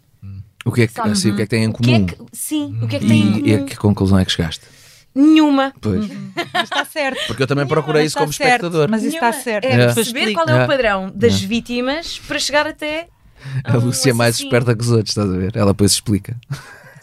[0.65, 2.05] O que é que, assim, o que, é que têm em O que é comum?
[2.07, 3.65] que- sim, o que é que tem em E, e a comum?
[3.67, 4.61] que conclusão é que chegaste?
[5.13, 5.71] Nenhuma.
[5.79, 6.07] Pois.
[6.53, 7.19] Mas está certo.
[7.27, 8.89] Porque eu também procurei isso como certo, espectador.
[8.89, 9.43] Mas isso está Nenhuma.
[9.43, 9.65] certo.
[9.65, 9.93] É, É.
[9.93, 10.63] perceber qual é É.
[10.63, 11.45] o padrão das É.
[11.45, 13.09] vítimas para chegar até.
[13.63, 15.55] A Lúcia é mais esperta que os outros, estás a ver?
[15.55, 16.35] Ela depois explica.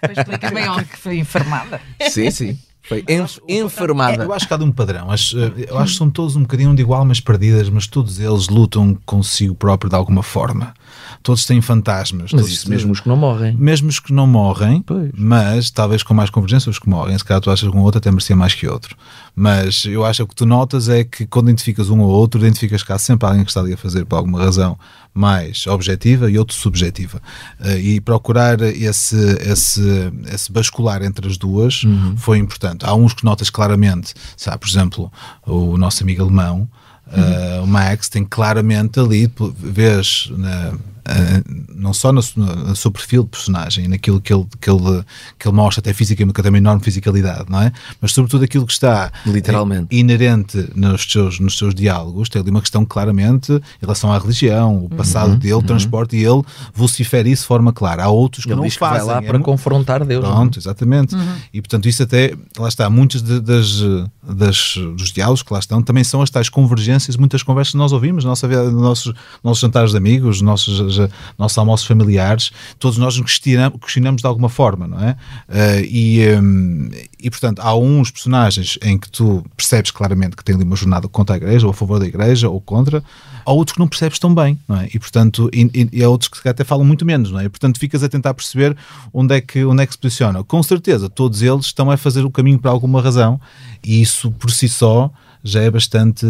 [0.02, 1.80] Explica bem onde que foi informada.
[2.10, 2.58] Sim, sim.
[2.82, 4.24] Foi enf- enfermada.
[4.24, 5.10] Eu acho que há de um padrão.
[5.10, 8.18] Acho, eh, eu acho que são todos um bocadinho de igual, mas perdidas, mas todos
[8.18, 10.74] eles lutam consigo próprio de alguma forma.
[11.22, 12.32] Todos têm fantasmas.
[12.32, 13.54] Mas isso mesmo os que não morrem.
[13.56, 14.82] Mesmo os que não morrem,
[15.14, 17.16] mas talvez com mais convergência os que morrem.
[17.18, 18.96] Se calhar tu achas que um outro até merecia mais que outro.
[19.36, 22.40] Mas eu acho que o que tu notas é que quando identificas um ou outro,
[22.40, 24.78] identificas há sempre alguém que está ali a fazer por alguma razão
[25.12, 27.20] mais objetiva e outro subjetiva.
[27.60, 31.82] Eh, e procurar esse, esse, esse bascular entre as duas
[32.16, 32.84] foi importante.
[32.86, 35.12] Há uns que notas claramente, sabe, por exemplo,
[35.46, 36.68] o nosso amigo alemão.
[37.12, 41.42] eh, o Max tem claramente ali, vês na, eh,
[41.74, 45.04] não só no, no- seu perfil de personagem, naquilo que ele, que ele,
[45.38, 47.72] que ele mostra, até fisicamente, que tem uma enorme fisicalidade, não é?
[48.00, 49.86] Mas sobretudo aquilo que está Literalmente.
[49.90, 54.18] eh, inerente nos seus, nos seus diálogos, tem ali uma questão claramente em relação à
[54.18, 56.42] religião, o passado dele, o transporte, e ele
[56.74, 58.04] vocifera isso de forma clara.
[58.04, 59.06] Há outros que Ele não diz o que vai fazem.
[59.06, 60.22] lá é para confrontar Deus.
[60.22, 60.34] não é?
[60.34, 61.16] Pronto, exatamente.
[61.52, 63.80] E portanto, isso até, lá está, muitos de- das,
[64.22, 67.92] das, dos diálogos que lá estão também são as tais convergências, muitas conversas que nós
[67.92, 73.24] ouvimos nossa nossos, nossos jantares de amigos, nossos, já- nossos almoços familiares, todos nós nos
[73.26, 75.16] questionamos, questionamos de alguma forma, não é?
[75.48, 76.90] Eh, e, hum,
[77.22, 81.08] e portanto, há uns personagens em que tu percebes claramente que tem ali uma jornada
[81.08, 83.02] contra a igreja, ou a favor da igreja, ou contra.
[83.44, 84.88] Há outros que não percebes tão bem, não é?
[84.94, 87.44] E portanto, e, e- há outros que até falam muito menos, não é?
[87.44, 88.76] E portanto, ficas a tentar perceber
[89.12, 90.44] onde é que, onde é que se posiciona.
[90.44, 93.40] Com certeza, todos eles estão a fazer o caminho para alguma razão,
[93.82, 95.10] e isso por si só
[95.42, 96.26] já é bastante,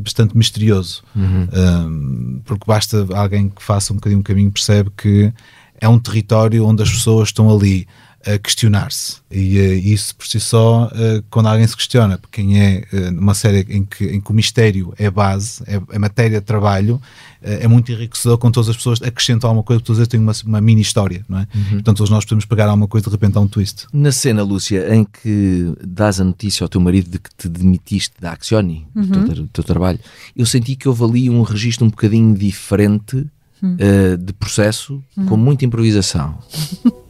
[0.00, 1.02] bastante misterioso.
[1.16, 5.32] Um, porque basta alguém que faça um bocadinho o caminho percebe que
[5.80, 7.86] é um território onde as pessoas estão ali
[8.26, 9.16] a questionar-se.
[9.30, 13.10] E eh, isso por si só, eh, quando alguém se questiona, porque quem é eh,
[13.10, 17.00] numa série em que, em que o mistério é base, é, é matéria de trabalho,
[17.44, 20.60] é muito enriquecedor quando todas as pessoas acrescentam alguma coisa, todas eles têm uma, uma
[20.60, 21.46] mini história, não é?
[21.70, 23.86] Portanto, todos nós podemos pegar alguma coisa de repente há um twist.
[23.92, 28.14] Na cena, Lúcia, em que dás a notícia ao teu marido de que te demitiste
[28.20, 29.28] da Accioni, do teu, Uhum.
[29.42, 29.98] do teu trabalho,
[30.36, 33.26] eu senti que houve ali um registro um bocadinho diferente
[33.64, 33.76] Hum.
[33.78, 35.26] eh, de processo, Hum.
[35.26, 36.38] com muita improvisação.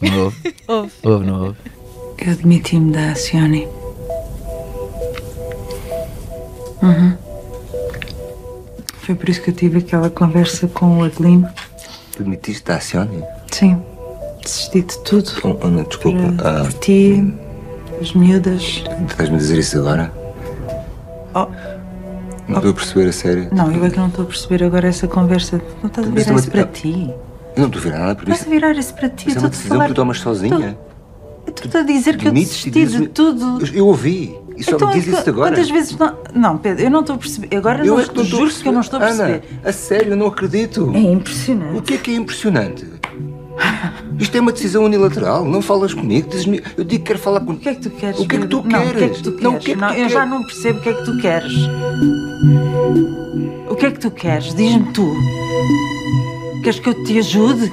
[0.00, 0.54] Não houve?
[0.66, 0.92] Houve.
[1.02, 1.58] Houve, não houve?
[2.18, 3.66] Eu demiti-me da Acione.
[6.82, 7.16] Uhum.
[9.02, 11.48] Foi por isso que eu tive aquela conversa com o Adelino.
[12.18, 13.22] Demitiste da Acione?
[13.50, 13.80] Sim,
[14.42, 15.30] desisti de tudo.
[15.44, 16.32] Oh, oh, não, desculpa.
[16.36, 17.34] Para- Ah, Por ti,
[18.00, 18.84] as miúdas.
[19.08, 20.12] Estás-me a dizer isso agora?
[21.34, 21.46] Oh.
[22.48, 23.48] Não estou a perceber a sério.
[23.52, 25.60] Não, eu é que não estou a perceber agora essa conversa.
[25.82, 27.10] Não estás a também- isso para ti.
[27.58, 28.48] Eu não estou a virar nada por Estás isso.
[28.48, 29.28] a virar isso para ti.
[29.28, 29.88] Isso é uma decisão que falar.
[29.88, 30.78] tu tomas sozinha.
[31.46, 33.58] Eu estou a dizer que eu desisti de tudo.
[33.66, 34.34] Eu, eu ouvi.
[34.56, 35.50] E só Então, me diz é isso que- agora.
[35.50, 36.16] Quantas vezes não...
[36.34, 37.56] Não, Pedro, eu não estou a perceber.
[37.56, 39.32] Agora Eu não, é que não estou juro que eu não estou a perceber.
[39.32, 40.90] Ana, a sério, eu não acredito.
[40.94, 41.78] É impressionante.
[41.78, 42.86] O que é que é impressionante?
[44.20, 45.44] Isto é uma decisão unilateral.
[45.44, 46.28] Não falas comigo.
[46.28, 47.58] dizes-me- Eu digo que quero falar contigo.
[47.58, 48.20] O que é que tu queres?
[48.20, 48.78] O que é que tu Pedro?
[48.78, 49.20] Não, o que é que queres?
[49.22, 49.42] tu queres?
[49.42, 50.12] Não, que é que Não, tu eu queres?
[50.12, 51.52] já não percebo o que é que tu queres.
[53.70, 54.54] O que é que tu queres?
[54.54, 55.12] Diz-me tu.
[56.68, 57.72] Queres que eu te ajude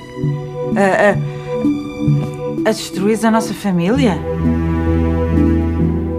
[0.77, 1.11] a,
[2.65, 4.17] a, a destruir a nossa família?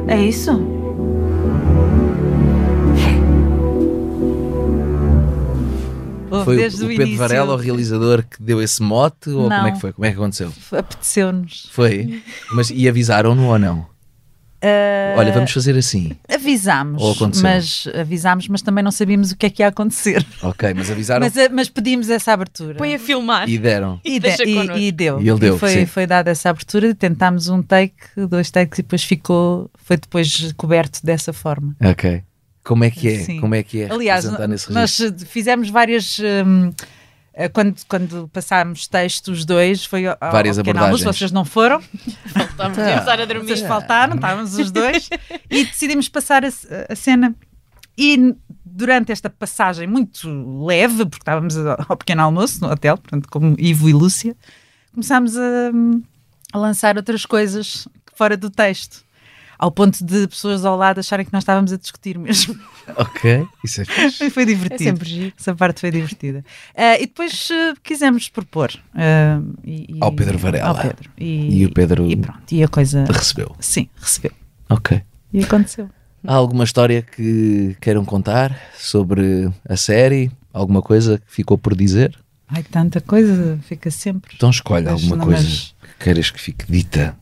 [0.06, 0.50] É isso?
[6.44, 7.16] Foi o, desde o o Pedro início.
[7.16, 9.30] Varela, o realizador, que deu esse mote?
[9.30, 9.56] Ou Não.
[9.56, 9.92] como é que foi?
[9.94, 10.52] Como é que aconteceu?
[10.70, 11.70] Apeteceu-nos.
[11.72, 12.22] Foi?
[12.52, 13.86] Mas e avisaram-no ou não?
[14.62, 16.12] Ah, Olha, vamos fazer assim.
[16.28, 17.42] Avisámos, Ou aconteceu?
[17.42, 20.24] mas avisámos, mas também não sabíamos o que é que ia acontecer.
[20.42, 22.74] Ok, mas avisaram Mas, ah, mas pedimos essa abertura.
[22.76, 23.48] Põe a filmar.
[23.48, 24.00] e deram.
[24.04, 25.20] E, de- Deixa e- e deu.
[25.20, 25.86] E ele deu, foi, sim.
[25.86, 27.94] foi dada essa abertura, tentámos um take,
[28.28, 31.76] dois takes e depois ficou, foi depois coberto dessa forma.
[31.84, 32.22] Ok.
[32.64, 33.18] Como é que é?
[33.20, 33.40] Sim.
[33.40, 34.24] Como é que é Aliás,
[34.70, 36.18] nós eh, fizemos várias.
[36.18, 36.84] hum, eh,
[37.52, 41.18] quando, quando passámos textos dois, foi ao, ao Várias pequeno almoço, abordagens.
[41.18, 41.82] vocês não foram.
[42.34, 43.12] Estamos Tá.
[43.12, 43.46] a a dormir.
[43.46, 45.10] Vocês faltaram, estávamos os dois
[45.50, 46.48] e decidimos passar a,
[46.88, 47.34] a cena.
[47.98, 48.34] E
[48.64, 50.28] durante esta passagem muito
[50.66, 54.36] leve, porque estávamos ao pequeno almoço no hotel, portanto, como Ivo e Lúcia,
[54.92, 55.70] começámos a,
[56.52, 59.04] a lançar outras coisas fora do texto.
[59.58, 62.56] Ao ponto de pessoas ao lado acharem que nós estávamos a discutir mesmo.
[62.96, 64.30] Ok, isso é fixe.
[64.30, 64.80] foi divertido.
[64.80, 65.32] É sempre giro.
[65.36, 66.44] Essa parte foi divertida.
[66.76, 68.70] Ah, e depois ah, quisemos propor.
[68.94, 70.68] ah, e- e- Ao Pedro Varela.
[70.68, 71.10] Ao Pedro.
[71.18, 73.04] E, E o Pedro E pronto, e a coisa.
[73.10, 73.56] recebeu.
[73.58, 74.30] Sim, recebeu.
[74.70, 75.02] Ok.
[75.32, 75.90] E aconteceu.
[76.24, 80.30] Há alguma história que queiram contar sobre a série?
[80.52, 82.16] Alguma coisa que ficou por dizer?
[82.48, 84.32] Ai, tanta coisa, fica sempre.
[84.36, 87.16] Então escolhe alguma coisa mas- que queiras que fique dita.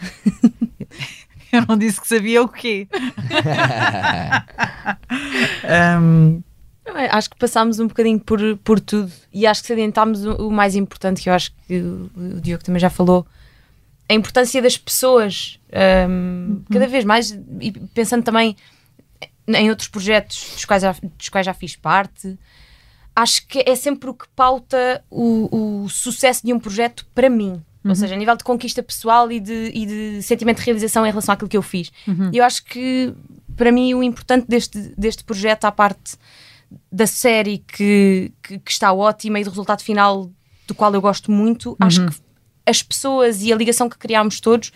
[1.52, 2.88] Eu não disse que sabia o quê.
[6.86, 7.08] Não é?
[7.10, 10.74] Acho que passámos um bocadinho por, por tudo e acho que salientámos o, o mais
[10.74, 13.26] importante, que eu acho que o, o Diogo também já falou,
[14.08, 15.60] a importância das pessoas,
[16.08, 17.30] hum, cada vez mais,
[17.60, 18.56] e pensando também
[19.46, 22.36] em outros projetos dos quais já, dos quais já fiz parte,
[23.14, 27.62] acho que é sempre o que pauta o, o sucesso de um projeto para mim.
[27.84, 27.94] Ou Uhum.
[27.94, 31.32] seja, a nível de conquista pessoal e de, e de sentimento de realização em relação
[31.32, 31.90] àquilo que eu fiz.
[32.06, 32.30] Uhum.
[32.32, 33.14] Eu acho que,
[33.56, 36.16] para mim, o importante deste, deste projeto, à parte
[36.92, 40.30] da série que, que, que está ótima e do resultado final
[40.68, 42.16] do qual eu gosto muito, acho que
[42.66, 44.70] as pessoas e a ligação que criámos todos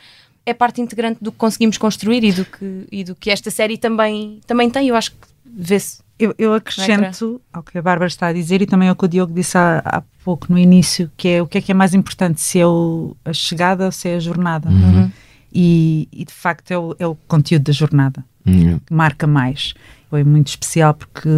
[0.46, 3.78] é parte integrante do que conseguimos construir e do que, e do que esta série
[3.78, 4.88] também, também tem.
[4.88, 6.03] Eu acho que vê-se.
[6.18, 9.08] Eu, eu acrescento ao que a Bárbara está a dizer e também ao que o
[9.08, 11.92] Diogo disse há, há pouco no início, que é o que é que é mais
[11.92, 14.68] importante, se é o- a chegada ou se é a jornada.
[14.70, 15.10] Uhum.
[15.52, 18.78] E, e, de facto é o, é o conteúdo da jornada Uhum.
[18.78, 19.74] que marca mais.
[20.10, 21.28] Foi muito especial porque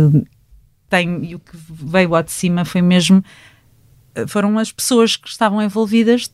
[0.90, 3.24] tem, e o que veio ao de cima foi mesmo
[4.14, 6.30] eh, foram as pessoas que estavam envolvidas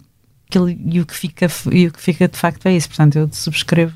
[0.49, 2.89] aquilo- e, o que fica, e o que fica de facto é isso.
[2.89, 3.95] Portanto, eu subscrevo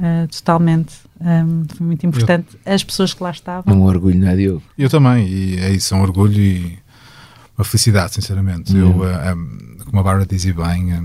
[0.00, 0.94] eh, totalmente.
[1.20, 3.74] Um, foi muito importante as pessoas que lá estavam.
[3.74, 4.62] Um orgulho, não é, Diogo?
[4.78, 6.78] Eu também, e é isso, é um orgulho e
[7.58, 8.74] uma felicidade, sinceramente.
[8.74, 9.02] Uhum.
[9.02, 11.02] Eu, eh, em, como a Bárbara dizia bem, eh,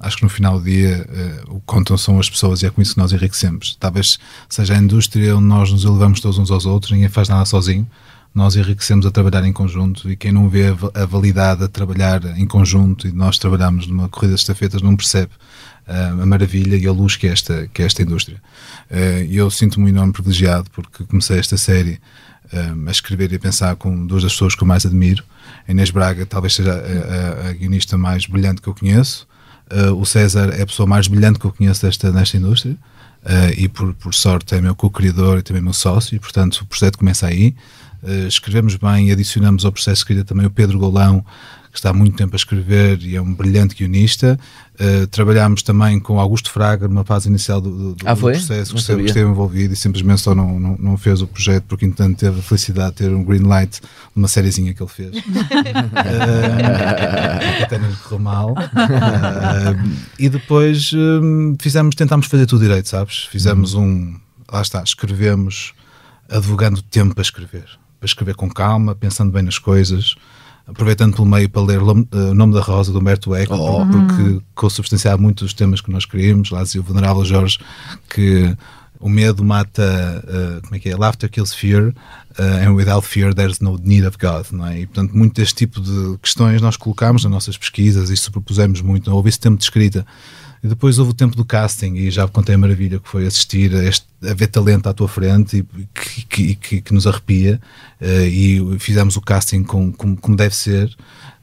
[0.00, 2.70] acho que no final do dia eh, o que contam são as pessoas e é
[2.70, 3.76] com isso que nós enriquecemos.
[3.80, 7.46] Talvez seja a indústria onde nós nos elevamos todos uns aos outros, ninguém faz nada
[7.46, 7.86] sozinho.
[8.36, 11.68] Nós enriquecemos a trabalhar em conjunto e quem não vê a va- a validade a
[11.68, 15.32] trabalhar em conjunto e nós trabalhamos numa corrida de estafetas não percebe
[15.88, 18.36] eh, a maravilha e a luz que é esta, que é esta indústria.
[18.90, 21.98] Eh, E eu sinto-me um enorme privilegiado porque comecei esta série
[22.52, 25.24] eh, a escrever e a pensar com duas das pessoas que eu mais admiro.
[25.66, 29.26] A Inês Braga talvez seja a, a- a guionista mais brilhante que eu conheço.
[29.70, 32.76] Eh, o César é a pessoa mais brilhante que eu conheço desta, nesta indústria.
[33.24, 36.66] Eh, e por, por sorte é meu co-criador e também meu sócio, e portanto o
[36.66, 37.54] projeto começa aí.
[38.02, 41.24] Eh, escrevemos bem e adicionamos ao processo de escrita também o Pedro Golão,
[41.70, 44.38] que está há muito tempo a escrever e é um brilhante guionista.
[44.78, 48.32] Eh, trabalhámos também com Augusto Fraga numa fase inicial do, do- do Ah, foi?
[48.32, 51.64] processo, que esteve, que esteve envolvido e simplesmente só não, não, não fez o projeto
[51.68, 53.86] porque, entanto, teve a felicidade de ter um green light de
[54.16, 55.10] uma sériezinha que ele fez.
[55.16, 55.20] Que
[57.64, 58.54] até não correu mal.
[58.58, 59.76] Eh,
[60.18, 63.24] e depois hum, fizemos, tentámos fazer tudo direito, sabes?
[63.24, 64.14] Fizemos um.
[64.50, 65.72] Lá está, escrevemos
[66.28, 67.66] advogando tempo para escrever.
[68.06, 70.14] Para escrever com calma, pensando bem nas coisas,
[70.64, 73.84] aproveitando pelo meio para ler Lom- eh, O Nome da Rosa, do Humberto Eco, Oh.
[73.84, 76.50] porque consubstanciava muito dos temas que nós queríamos.
[76.52, 77.58] Lá dizia o Venerável Jorge
[78.08, 78.56] que
[79.00, 79.82] o medo mata,
[80.24, 80.96] eh, como é que é?
[80.96, 81.92] Laughter kills fear,
[82.38, 84.80] eh, and without fear there's no need of God, não é?
[84.80, 89.10] E portanto, muito deste tipo de questões nós colocámos nas nossas pesquisas e propusemos muito.
[89.10, 90.06] Houve esse tempo de escrita.
[90.64, 93.74] E depois houve o tempo do casting e já contei a maravilha que foi assistir
[93.76, 95.62] a, este, a ver talento à tua frente e
[95.94, 97.60] que, que, que, que nos arrepia
[98.00, 100.96] eh, e fizemos o casting com, com- como deve ser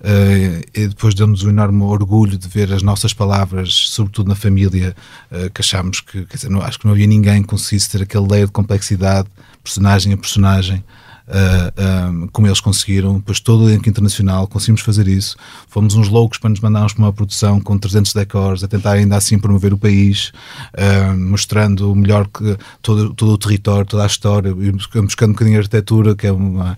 [0.04, 4.96] eh, e depois deu-nos um enorme orgulho de ver as nossas palavras, sobretudo na família,
[5.32, 8.02] eh, que achámos que, quer dizer, não, acho que não havia ninguém que conseguisse ter
[8.02, 9.30] aquele layer de complexidade,
[9.64, 10.83] personagem a personagem,
[11.28, 15.36] uh, um, como eles conseguiram, depois todo o elenco internacional, conseguimos fazer isso.
[15.68, 19.16] Fomos uns loucos para nos mandarmos para uma produção com 300 decors, a tentar ainda
[19.16, 20.32] assim promover o país,
[20.74, 25.58] uh, mostrando o melhor que todo, todo o território, toda a história, buscando um bocadinho
[25.58, 26.78] a arquitetura, que é uma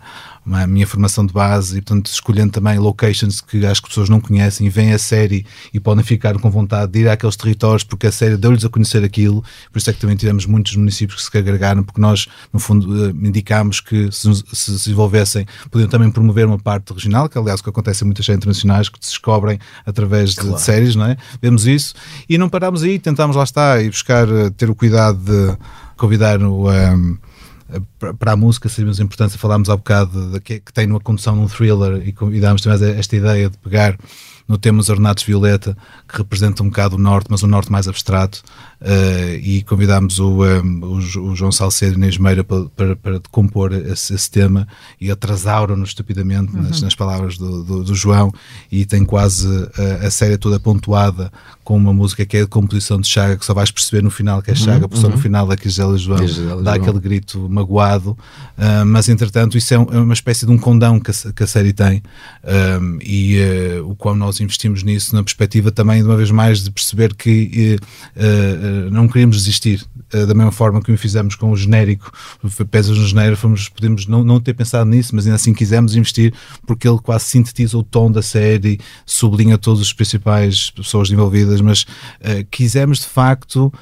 [0.52, 4.10] a minha formação de base, e portanto escolhendo também locations que acho que as pessoas
[4.10, 7.84] não conhecem e veem a série e podem ficar com vontade de ir àqueles territórios
[7.84, 11.24] porque a série deu-lhes a conhecer aquilo, por isso é que também tivemos muitos municípios
[11.26, 15.89] que se agregaram, porque nós, no fundo, eh, indicámos que se, se se desenvolvessem, podiam
[15.89, 18.98] também promover uma parte regional, que aliás o que acontece em muitas séries internacionais que
[19.02, 20.56] se descobrem através de, Claro.
[20.56, 21.18] de séries, não é?
[21.41, 21.93] Vemos isso
[22.30, 25.58] e não parámos aí, tentámos lá estar e buscar, eh, ter o cuidado de
[25.98, 26.72] convidar o.
[26.72, 27.18] ehm,
[27.99, 30.99] para- para a música sabemos a importância, falámos há bocado de, que, que tem numa
[30.99, 33.97] condução num thriller e convidámos também esta ideia de pegar
[34.48, 35.76] no tema os Ornatos Violeta,
[36.08, 38.43] que representa um bocado o norte, mas o norte mais abstrato,
[38.80, 42.96] eh, e convidámos o, um, o, Jo- o João Salcedo e Inês Meira para, para,
[42.96, 44.68] para compor esse, esse tema
[45.02, 46.86] e atrasaram-nos estupidamente nas, Uhum.
[46.86, 48.32] nas palavras do, do, do João
[48.72, 49.48] e tem quase
[50.04, 51.32] a, a série toda pontuada
[51.64, 54.41] com uma música que é de composição de Chaga, que só vais perceber no final
[54.43, 55.22] que é Chaga, Uhum, porque só no uhum.
[55.22, 56.84] final é que Gisela João Gisela dá João.
[56.84, 58.16] aquele grito magoado,
[58.58, 61.43] ah, mas entretanto isso é, um- é uma espécie de um condão que a, que
[61.43, 62.04] a série tem
[62.43, 66.31] um, e ah, o qual nós nós investimos nisso na perspectiva também, de uma vez
[66.31, 67.77] mais, de perceber que
[68.15, 69.86] uh, uh, não queríamos desistir.
[70.13, 72.11] Uh, da mesma forma que o fizemos com o genérico,
[72.69, 76.33] Pesas no Genérico, fomos, podemos não, não ter pensado nisso, mas ainda assim quisemos investir
[76.65, 81.86] porque ele quase sintetiza o tom da série, sublinha todas as principais pessoas envolvidas, mas
[82.51, 83.73] quisemos de facto,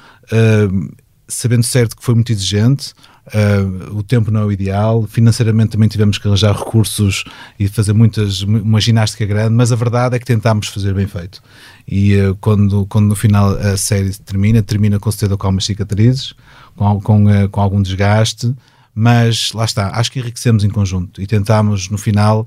[1.28, 2.94] sabendo certo que foi muito exigente,
[3.26, 7.24] Uh, o tempo não é o ideal, financeiramente também tivemos que arranjar recursos
[7.58, 11.42] e fazer muitas, uma ginástica grande, mas a verdade é que tentámos fazer bem feito.
[11.88, 16.34] E uh, quando, quando no final a série termina, termina com certeza com algumas cicatrizes,
[16.76, 18.54] com, com, uh, com algum desgaste,
[18.94, 22.46] mas lá está, acho que enriquecemos em conjunto e tentámos no final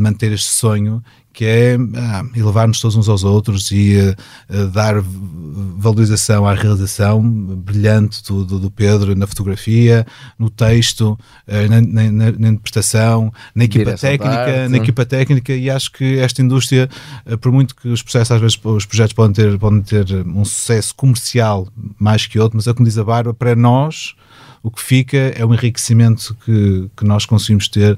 [0.00, 1.00] manter este sonho
[1.36, 4.94] que é ah, elevar-nos todos uns aos outros e uh, dar
[5.76, 10.06] valorização à realização brilhante do, do, do Pedro na fotografia,
[10.38, 11.10] no texto,
[11.46, 16.18] uh, na, na, na, interpretação, na equipa Direção técnica, na equipa técnica e acho que
[16.20, 16.88] esta indústria,
[17.26, 20.42] uh, por muito que os processos às vezes os projetos podem ter, podem ter um
[20.42, 21.68] sucesso comercial
[21.98, 24.14] mais que outro, mas é como diz a Bárbara, para nós
[24.66, 27.96] o que fica é o enriquecimento que, que nós conseguimos ter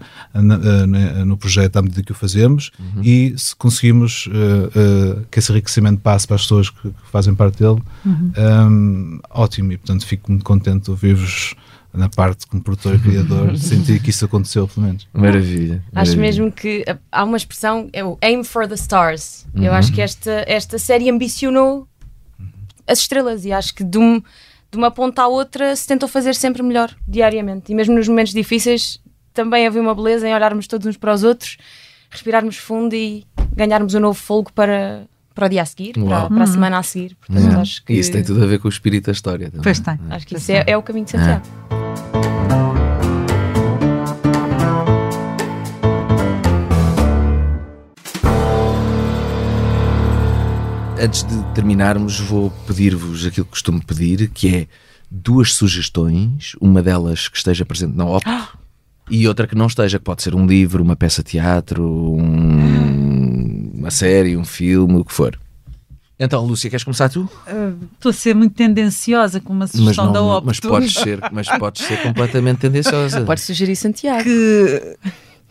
[1.24, 3.02] no projeto à medida que o fazemos uhum.
[3.02, 7.34] e se conseguimos uh, uh, que esse enriquecimento passe para as pessoas que, que fazem
[7.34, 8.32] parte dele, uhum.
[8.70, 9.72] um, ótimo.
[9.72, 11.54] E portanto fico muito contente de ouvir-vos
[11.94, 15.08] na parte como produtor e criador, sentir que isso aconteceu, pelo menos.
[15.14, 15.82] Maravilha.
[15.94, 16.20] Acho maravilha.
[16.20, 19.46] mesmo que há uma expressão, é o aim for the stars.
[19.54, 19.64] Uhum.
[19.64, 21.88] Eu acho que esta, esta série ambicionou
[22.86, 24.22] as estrelas e acho que de um
[24.70, 27.72] de uma ponta à outra se tentou fazer sempre melhor, diariamente.
[27.72, 29.00] E mesmo nos momentos difíceis
[29.32, 31.56] também havia uma beleza em olharmos todos uns para os outros,
[32.10, 36.42] respirarmos fundo e ganharmos um novo fogo para, para o dia a seguir, para, para,
[36.42, 37.16] a semana a seguir.
[37.16, 37.60] Portanto, uhum.
[37.60, 37.92] acho que...
[37.92, 39.46] Isso tem tudo a ver com o espírito da história.
[39.46, 39.62] Também.
[39.62, 39.98] Pois tem.
[40.10, 41.46] Acho que isso é, é, o caminho de Santiago.
[51.00, 54.66] Antes de terminarmos, vou pedir-vos aquilo que costumo pedir, que é
[55.10, 58.26] duas sugestões, uma delas que esteja presente na OP
[59.10, 63.72] e outra que não esteja, que pode ser um livro, uma peça de teatro, um,
[63.74, 65.38] uma série, um filme, o que for.
[66.20, 67.28] Então, Lúcia, queres começar tu?
[67.94, 70.46] Estou uh, a ser muito tendenciosa com uma sugestão não, da OP.
[70.46, 73.20] Mas podes, ser, mas podes ser completamente tendenciosa.
[73.20, 74.24] Pode sugerir Santiago.
[74.24, 74.96] Que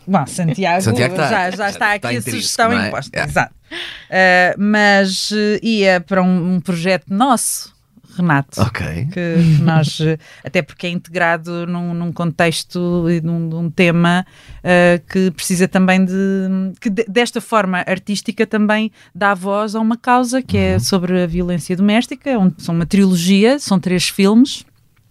[0.08, 2.88] Bom, Santiago, Santiago tá, já, já está aqui está a sugestão é?
[2.88, 3.10] imposta.
[3.14, 3.30] Yeah.
[3.30, 3.54] Exato.
[3.70, 7.76] Uh, mas uh, ia para um, um, projeto nosso,
[8.16, 8.58] Renato.
[8.62, 9.08] Ok.
[9.12, 14.24] Que nós, uh, até porque é integrado num, num contexto e num, num tema
[15.10, 16.14] que precisa também de.
[16.80, 20.76] que de, desta forma artística também dá voz a uma causa que é uhum.
[20.76, 22.30] é sobre a violência doméstica.
[22.30, 24.64] É um, são uma trilogia, são três filmes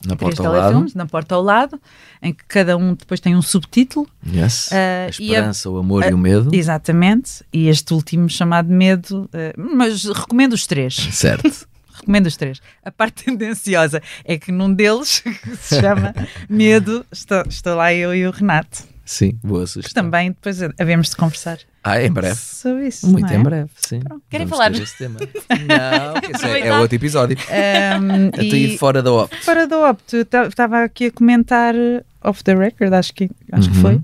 [0.05, 0.85] na porta ao lado.
[0.93, 1.81] na porta ao lado,
[2.21, 4.07] em que cada um depois tem um subtítulo.
[4.25, 4.67] Yes.
[4.67, 4.73] Uh,
[5.07, 6.53] a esperança, a, o amor a, e o medo.
[6.53, 7.43] Exatamente.
[7.51, 10.95] E este último chamado Medo, uh, mas recomendo os três.
[11.11, 11.67] Certo.
[11.93, 12.61] recomendo os três.
[12.83, 16.13] A parte tendenciosa é que num deles, que se chama
[16.47, 18.83] Medo, estou, estou lá eu e o Renato.
[19.07, 20.03] Sim, boa sugestão.
[20.03, 21.59] Também depois havemos de conversar.
[21.81, 22.35] Ah, em breve.
[22.35, 23.07] Sobre isso.
[23.07, 23.37] Muito é?
[23.37, 24.01] em breve, sim.
[24.01, 24.21] Pronto.
[24.29, 24.73] Querem falar?
[24.73, 25.17] Esse tema.
[25.47, 27.37] Não, esse é, é, outro episódio.
[27.39, 29.45] Um, Até e fora da Opt.
[29.45, 30.13] Fora da Opt,
[30.49, 31.73] estava aqui a comentar
[32.21, 33.75] off the record, acho que, acho uhum.
[33.75, 34.01] que foi.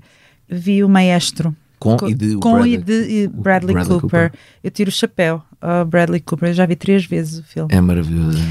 [0.48, 1.54] Vi o Maestro.
[1.78, 4.30] Com, com e de, com Bradley, e de Bradley, Bradley Cooper.
[4.30, 4.40] Cooper.
[4.62, 6.48] Eu tiro o chapéu ao Bradley Cooper.
[6.48, 7.68] Eu já vi três vezes o filme.
[7.74, 8.42] É maravilhoso.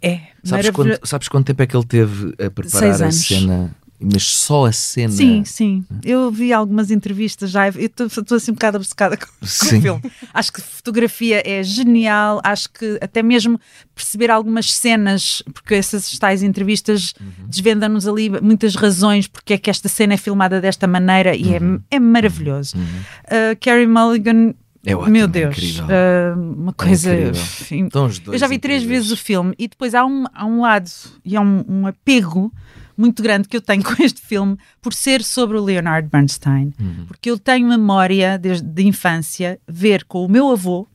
[0.00, 0.20] É.
[0.42, 3.76] Sabes, quanto, sabes quanto tempo é que ele teve a preparar a cena?
[4.02, 5.12] Mas só a cena.
[5.12, 5.84] Sim, sim.
[6.04, 10.02] Eu vi algumas entrevistas já, eu estou assim um bocado obcecada com, o filme.
[10.32, 13.60] Acho que fotografia é genial, acho que até mesmo
[13.94, 17.46] perceber algumas cenas, porque essas tais entrevistas uhum.
[17.46, 21.58] desvendam-nos ali muitas razões porque é que esta cena é filmada desta maneira e é,
[21.58, 21.80] uhum.
[21.90, 22.76] é, é maravilhoso.
[22.76, 22.82] Uhum.
[22.82, 27.14] Uh, Carrie Mulligan é ótimo, Meu Deus, uh, uma coisa.
[27.14, 27.88] É enfim,
[28.26, 30.90] eu já vi três vezes o filme e depois há um, há um lado
[31.24, 32.52] e há um, um apego
[32.96, 36.72] muito grande que eu tenho com este filme por ser sobre o Leonard Bernstein.
[36.80, 37.04] Uhum.
[37.06, 40.86] Porque eu tenho memória desde de infância ver com o meu avô,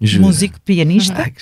[0.00, 0.26] Jura?
[0.26, 1.32] músico, pianista,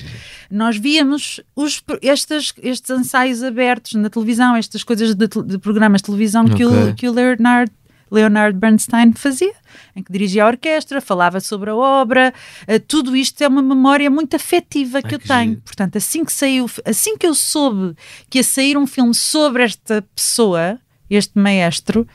[0.50, 6.06] nós víamos os, estes, estes ensaios abertos na televisão, estas coisas de, de programas de
[6.06, 6.56] televisão okay.
[6.56, 7.72] que, o, que o Leonard
[8.10, 9.52] Leonard Bernstein fazia,
[9.94, 12.32] em que dirigia a orquestra, falava sobre a obra,
[12.68, 15.50] uh, tudo isto é uma memória muito afetiva que eu que tenho.
[15.50, 15.62] Giro.
[15.62, 17.94] Portanto, assim que saiu, assim que eu soube
[18.28, 22.06] que ia sair um filme sobre esta pessoa, este maestro,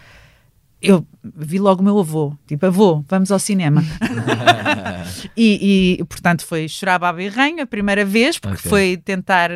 [0.88, 1.06] eu
[1.36, 3.84] vi logo o meu avô, tipo, avô, vamos ao cinema.
[5.36, 8.70] e, e, portanto, foi chorar baba e ranho a primeira vez, porque Ok.
[8.70, 9.50] foi tentar,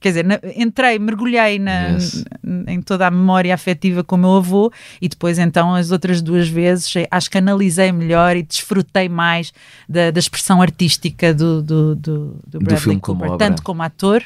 [0.00, 2.24] quer dizer, na- entrei, mergulhei na, Yes.
[2.42, 6.22] n- em toda a memória afetiva com o meu avô e depois, então, as outras
[6.22, 9.52] duas vezes, eh, acho que analisei melhor e desfrutei mais
[9.88, 13.46] da, da expressão artística do, do, do, do Bradley filme como Cooper, obra.
[13.48, 14.22] tanto como ator,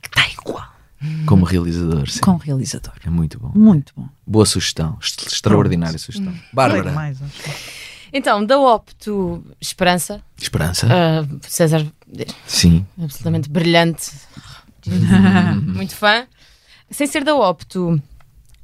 [0.00, 0.73] que está igual.
[1.26, 2.20] Como realizador, sim.
[2.20, 2.94] Como realizador.
[3.04, 3.52] É muito bom.
[3.54, 4.08] Muito bom.
[4.26, 4.96] Boa sugestão.
[5.00, 6.32] Est- Extraordinária sugestão.
[6.52, 6.92] Bárbara.
[6.92, 7.18] Mais,
[8.12, 10.20] Então, da Opto Esperança.
[10.40, 10.86] Esperança.
[10.90, 11.84] Ah, César,
[12.46, 12.86] Sim.
[13.00, 14.10] absolutamente brilhante.
[15.62, 16.26] Muito fã.
[16.90, 18.00] Sem ser da Opto,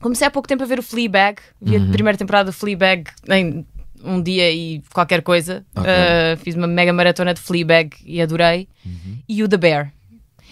[0.01, 1.41] comecei há pouco tempo a ver o Fleabag.
[1.61, 1.89] Vi Uhum.
[1.89, 3.67] a primeira temporada do Fleabag em
[4.05, 5.65] um dia e qualquer coisa.
[5.75, 5.91] Ok.
[5.91, 8.69] Ah, fiz uma mega maratona de Fleabag e adorei.
[9.29, 9.93] E o The Bear.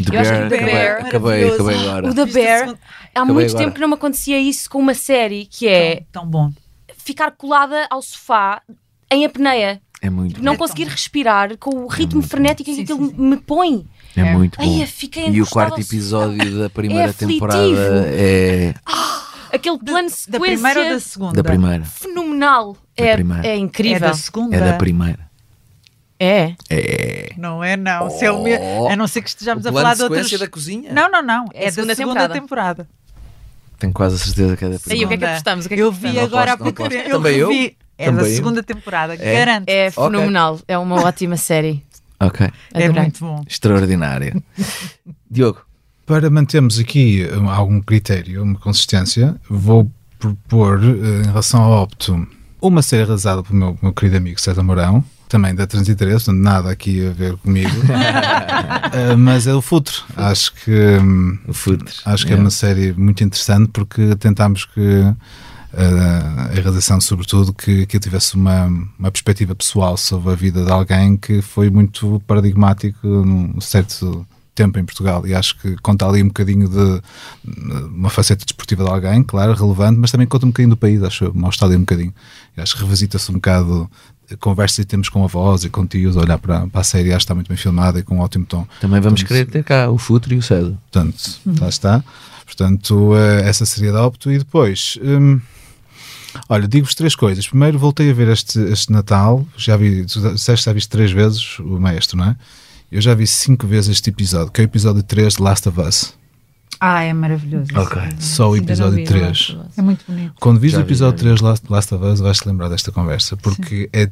[0.05, 1.07] The Eu acho Bear, que o The acabei- Bear.
[1.07, 2.09] acabei- acabei agora.
[2.11, 2.69] O The Bear.
[2.69, 2.73] Há
[3.21, 3.65] Acabei muito agora.
[3.65, 6.03] tempo que não me acontecia isso com uma série que é.
[6.13, 6.51] Tão, bom.
[6.97, 8.63] Ficar colada ao sofá
[9.11, 9.81] em apneia.
[10.01, 10.59] É muito Não bom.
[10.59, 13.85] conseguir respirar com o ritmo frenético em que aquilo me põe.
[14.17, 14.65] É muito bom.
[14.65, 14.89] Ai,
[15.33, 17.33] e o quarto episódio da primeira aflitivo.
[17.33, 18.75] temporada é
[19.53, 21.33] Aquele plano de Da primeira ou da segunda?
[21.35, 21.85] da primeira.
[21.85, 22.77] Fenomenal.
[22.97, 23.47] Da É, primeira.
[23.47, 23.97] é incrível.
[23.97, 24.55] É da segunda?
[24.57, 25.28] É da primeira.
[26.21, 26.55] É.
[26.69, 27.31] É.
[27.37, 28.11] Não é, não.
[28.11, 28.89] Se é o me- Oh.
[28.89, 30.25] A não ser que estejamos O a falar de outras.
[30.27, 30.93] sequência da cozinha?
[30.93, 31.45] Não, não, não.
[31.55, 32.35] É É, a segunda da segunda temporada.
[32.85, 32.89] temporada.
[33.79, 35.09] Tenho quase a certeza que é da Aí, o primeira.
[35.09, 35.65] que é que apostamos?
[35.65, 37.11] O que é que eu vi agora há pouco tempo.
[37.11, 37.49] Também eu?
[37.49, 37.77] revi.
[37.97, 38.35] É Também da eu?
[38.35, 39.33] segunda temporada, É?
[39.39, 39.69] garanto.
[39.69, 40.61] É fenomenal.
[40.67, 41.85] É uma ótima série.
[42.21, 42.49] Ok.
[42.75, 43.45] É muito bom.
[43.49, 44.35] Extraordinária.
[45.31, 45.61] Diogo.
[46.05, 49.89] Para mantermos aqui um, algum critério, uma consistência, vou
[50.19, 52.27] propor, eh, em relação ao Opto,
[52.63, 56.71] uma série realizada pelo meu, meu querido amigo César Mourão, também da 33, portanto, nada
[56.71, 57.71] aqui a ver comigo,
[58.93, 59.99] Eh, mas é o Futuro.
[60.17, 61.39] Acho que, hum,
[62.05, 62.41] acho que é yeah.
[62.41, 64.81] uma série muito interessante porque tentámos que
[65.75, 68.67] eh, a realização, sobretudo, que, que eu tivesse uma,
[68.99, 74.77] uma perspectiva pessoal sobre a vida de alguém que foi muito paradigmático num certo tempo
[74.79, 77.01] em Portugal e acho que conta ali um bocadinho de
[77.95, 81.27] uma faceta desportiva de alguém, claro, relevante, mas também conta um bocadinho do país, acho
[81.27, 82.13] eu, mostra ali um bocadinho.
[82.57, 83.89] E acho que revisita-se um bocado
[84.37, 87.19] conversas que temos com avós e com tios, a olhar para, para a série, acho
[87.19, 88.67] que está muito bem filmada e com um ótimo tom.
[88.81, 90.75] Também vamos Portanto, querer ter cá o Futuro e o César.
[90.91, 92.05] Portanto, lá está.
[92.45, 94.31] Portanto, eh, essa seria da Opto.
[94.31, 95.41] E depois, hum,
[96.49, 97.47] olha, digo-vos três coisas.
[97.47, 99.47] Primeiro, voltei a ver este, este Natal.
[99.57, 102.37] Já vi, tu disseste já viste três vezes o Maestro, não é?
[102.91, 105.79] Eu já vi cinco vezes este episódio, que é o episódio 3 de Last of
[105.79, 106.15] Us.
[106.81, 107.71] Ah, é maravilhoso.
[107.75, 108.03] Ok.
[108.19, 109.57] Só o episódio vi, 3.
[109.77, 110.35] É muito bonito.
[110.41, 111.37] Quando vis o episódio já vi.
[111.37, 114.11] 3 de Last, Last of Us, vais-te lembrar desta conversa, porque é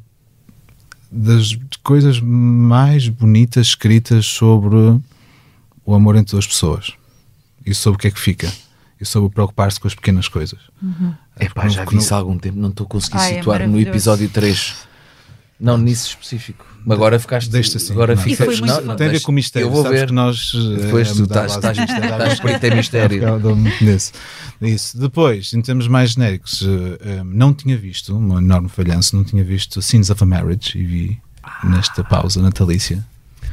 [1.11, 4.77] das coisas mais bonitas escritas sobre
[5.85, 6.93] o amor entre duas pessoas
[7.65, 8.53] e sobre o que é que fica
[9.01, 10.59] e sobre o preocupar-se com as pequenas coisas.
[10.83, 11.15] Uhum.
[11.39, 13.67] Epá, já vi isso há algum tempo, não estou a conseguir Ai, é situar no
[13.67, 13.91] maravilhoso.
[13.91, 14.86] episódio 3.
[15.59, 16.67] Não, nisso específico.
[16.89, 17.49] Agora ficaste.
[17.51, 17.93] Deixa assim.
[17.93, 19.67] Agora não, fica, tem- não, não, tem a ver com mistério.
[19.67, 20.07] Eu vou sabes ver.
[20.09, 20.53] que nós.
[20.55, 23.23] eh, Depois tu mudar estás- estás- estás espírito em mistério.
[23.23, 24.13] Eu dou muito nisso.
[24.61, 24.99] Isso.
[24.99, 29.43] Depois, em termos mais genéricos, eh, eh, não tinha visto, um enorme falhanço, não tinha
[29.43, 31.21] visto Scenes of a Marriage e vi
[31.65, 33.03] nesta pausa natalícia.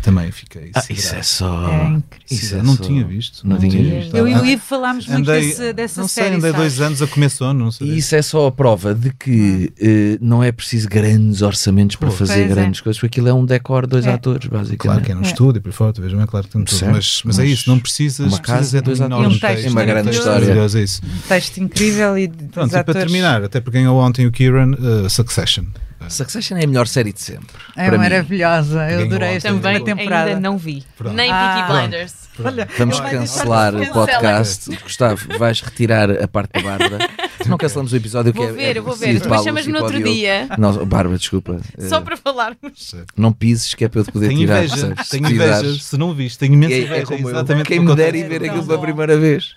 [0.03, 0.69] Também fiquei.
[0.75, 1.67] Ah, isso é só.
[1.69, 2.03] É incrível.
[2.29, 3.47] Isso é não só- tinha visto.
[3.47, 4.15] Não, tinha visto.
[4.17, 6.35] Eu e o Ivo falámos muito Andei- desse- dessa não sei, série.
[6.35, 6.85] andei dois sabes?
[6.87, 7.87] anos a comer sono, não sei.
[7.87, 12.09] E isso é só a prova de que eh, não é preciso grandes orçamentos para
[12.09, 12.47] Pô, fazer é.
[12.47, 14.11] grandes coisas, porque aquilo é um decor, dois É.
[14.11, 14.77] atores, basicamente.
[14.79, 15.25] Claro que é no É.
[15.25, 16.85] estúdio, por fora, veja bem, claro que tem tudo.
[16.91, 18.27] Mas, mas é isso, não precisas.
[18.27, 19.19] uma casa, precisas é de dois um atores.
[19.21, 20.31] enorme um texto uma grande história.
[20.41, 21.01] maravilhoso, é isso.
[21.05, 25.09] Um texto incrível e Pronto, e para terminar, até porque ganhou ontem o Kieran, uh,
[25.09, 25.63] Succession.
[26.09, 27.47] Succession é a melhor série de sempre.
[27.75, 28.03] É para mim.
[28.03, 28.89] maravilhosa.
[28.91, 30.29] Eu adorei esta Também primeira temporada.
[30.29, 30.83] ainda não vi.
[30.97, 31.13] Pronto.
[31.15, 31.55] Nem Ah.
[31.67, 32.13] Peaky Blinders.
[32.43, 34.75] Olha, Vamos cancelar o podcast.
[34.81, 37.07] Gustavo, vais retirar a parte da Bárbara.
[37.45, 39.19] Não cancelamos o episódio que Vou é- ver, é eu vou ver.
[39.19, 40.47] Depois chamas-me no outro dia.
[40.57, 41.59] Não, Bárbara, desculpa.
[41.77, 42.95] Só Eh, para falarmos.
[43.15, 44.63] Não pises, que é para eu te poder Tenho tirar.
[44.65, 45.75] inveja, tenho Se inveja.
[45.79, 47.01] Se não viste, tenho imensa É- inveja.
[47.01, 47.35] é como eu.
[47.35, 48.83] exatamente Quem me der e ver aquilo pela bom.
[48.83, 49.53] primeira vez.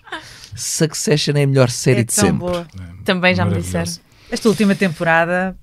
[0.55, 2.38] Succession é a melhor série É de tão sempre.
[2.38, 2.66] boa.
[3.05, 3.90] Também já me disseram.
[4.30, 5.57] Esta última temporada.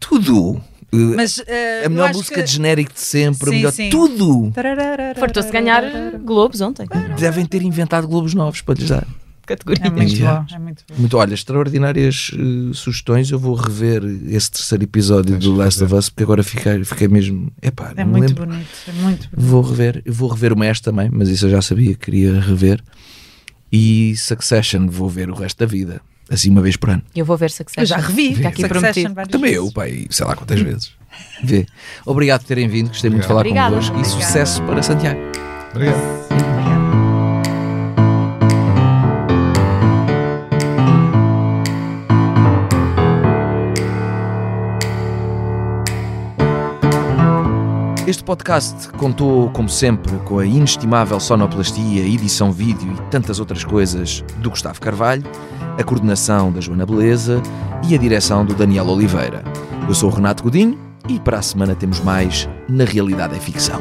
[0.00, 0.60] Tudo.
[0.92, 3.90] Eh, Mas, eh, a melhor música que- de genérico de sempre, a Sim, melhor sim.
[3.90, 4.52] tudo.
[5.18, 5.82] Fartou-se ganhar
[6.24, 6.86] Globos ontem.
[7.18, 9.06] Devem ter inventado globos novos para lhes dar.
[9.46, 9.86] Categoria.
[9.86, 10.40] É muito Yeah.
[10.40, 10.54] bom.
[10.54, 10.94] É muito bom.
[10.98, 13.30] Muito, olha, extraordinárias eh, sugestões.
[13.30, 15.94] Eu vou rever esse terceiro episódio Tens do Last of.
[15.94, 17.50] Us porque agora fiquei, fiquei mesmo.
[17.62, 18.46] Epá, É muito lembro.
[18.46, 18.66] bonito.
[18.86, 19.30] É muito bonito.
[19.34, 22.38] Vou rever, eu vou rever o Mestre também, mas isso eu já sabia que queria
[22.40, 22.82] rever.
[23.72, 26.00] E Succession, vou ver o resto da vida,
[26.30, 27.02] assim uma vez por ano.
[27.14, 27.82] Eu vou ver Succession.
[27.82, 28.34] Eu já revi.
[28.34, 29.14] fica aqui prometido.
[29.30, 30.92] Também eu, pai, sei lá quantas vezes.
[31.42, 31.66] Vê.
[32.06, 33.70] Obrigado por terem vindo, gostei muito de falar Obrigada.
[33.74, 34.20] convosco Obrigada.
[34.20, 35.20] e sucesso para Santiago.
[35.74, 35.96] Obrigado.
[36.30, 36.78] Obrigado.
[48.06, 54.24] Este podcast contou, como sempre, com a inestimável sonoplastia, edição vídeo e tantas outras coisas
[54.38, 55.22] do Gustavo Carvalho
[55.78, 57.40] a coordenação da Joana Beleza
[57.88, 59.44] e a direção do Daniel Oliveira.
[59.86, 60.76] Eu sou o Renato Godinho
[61.08, 63.80] e para a semana temos mais Na Realidade é Ficção.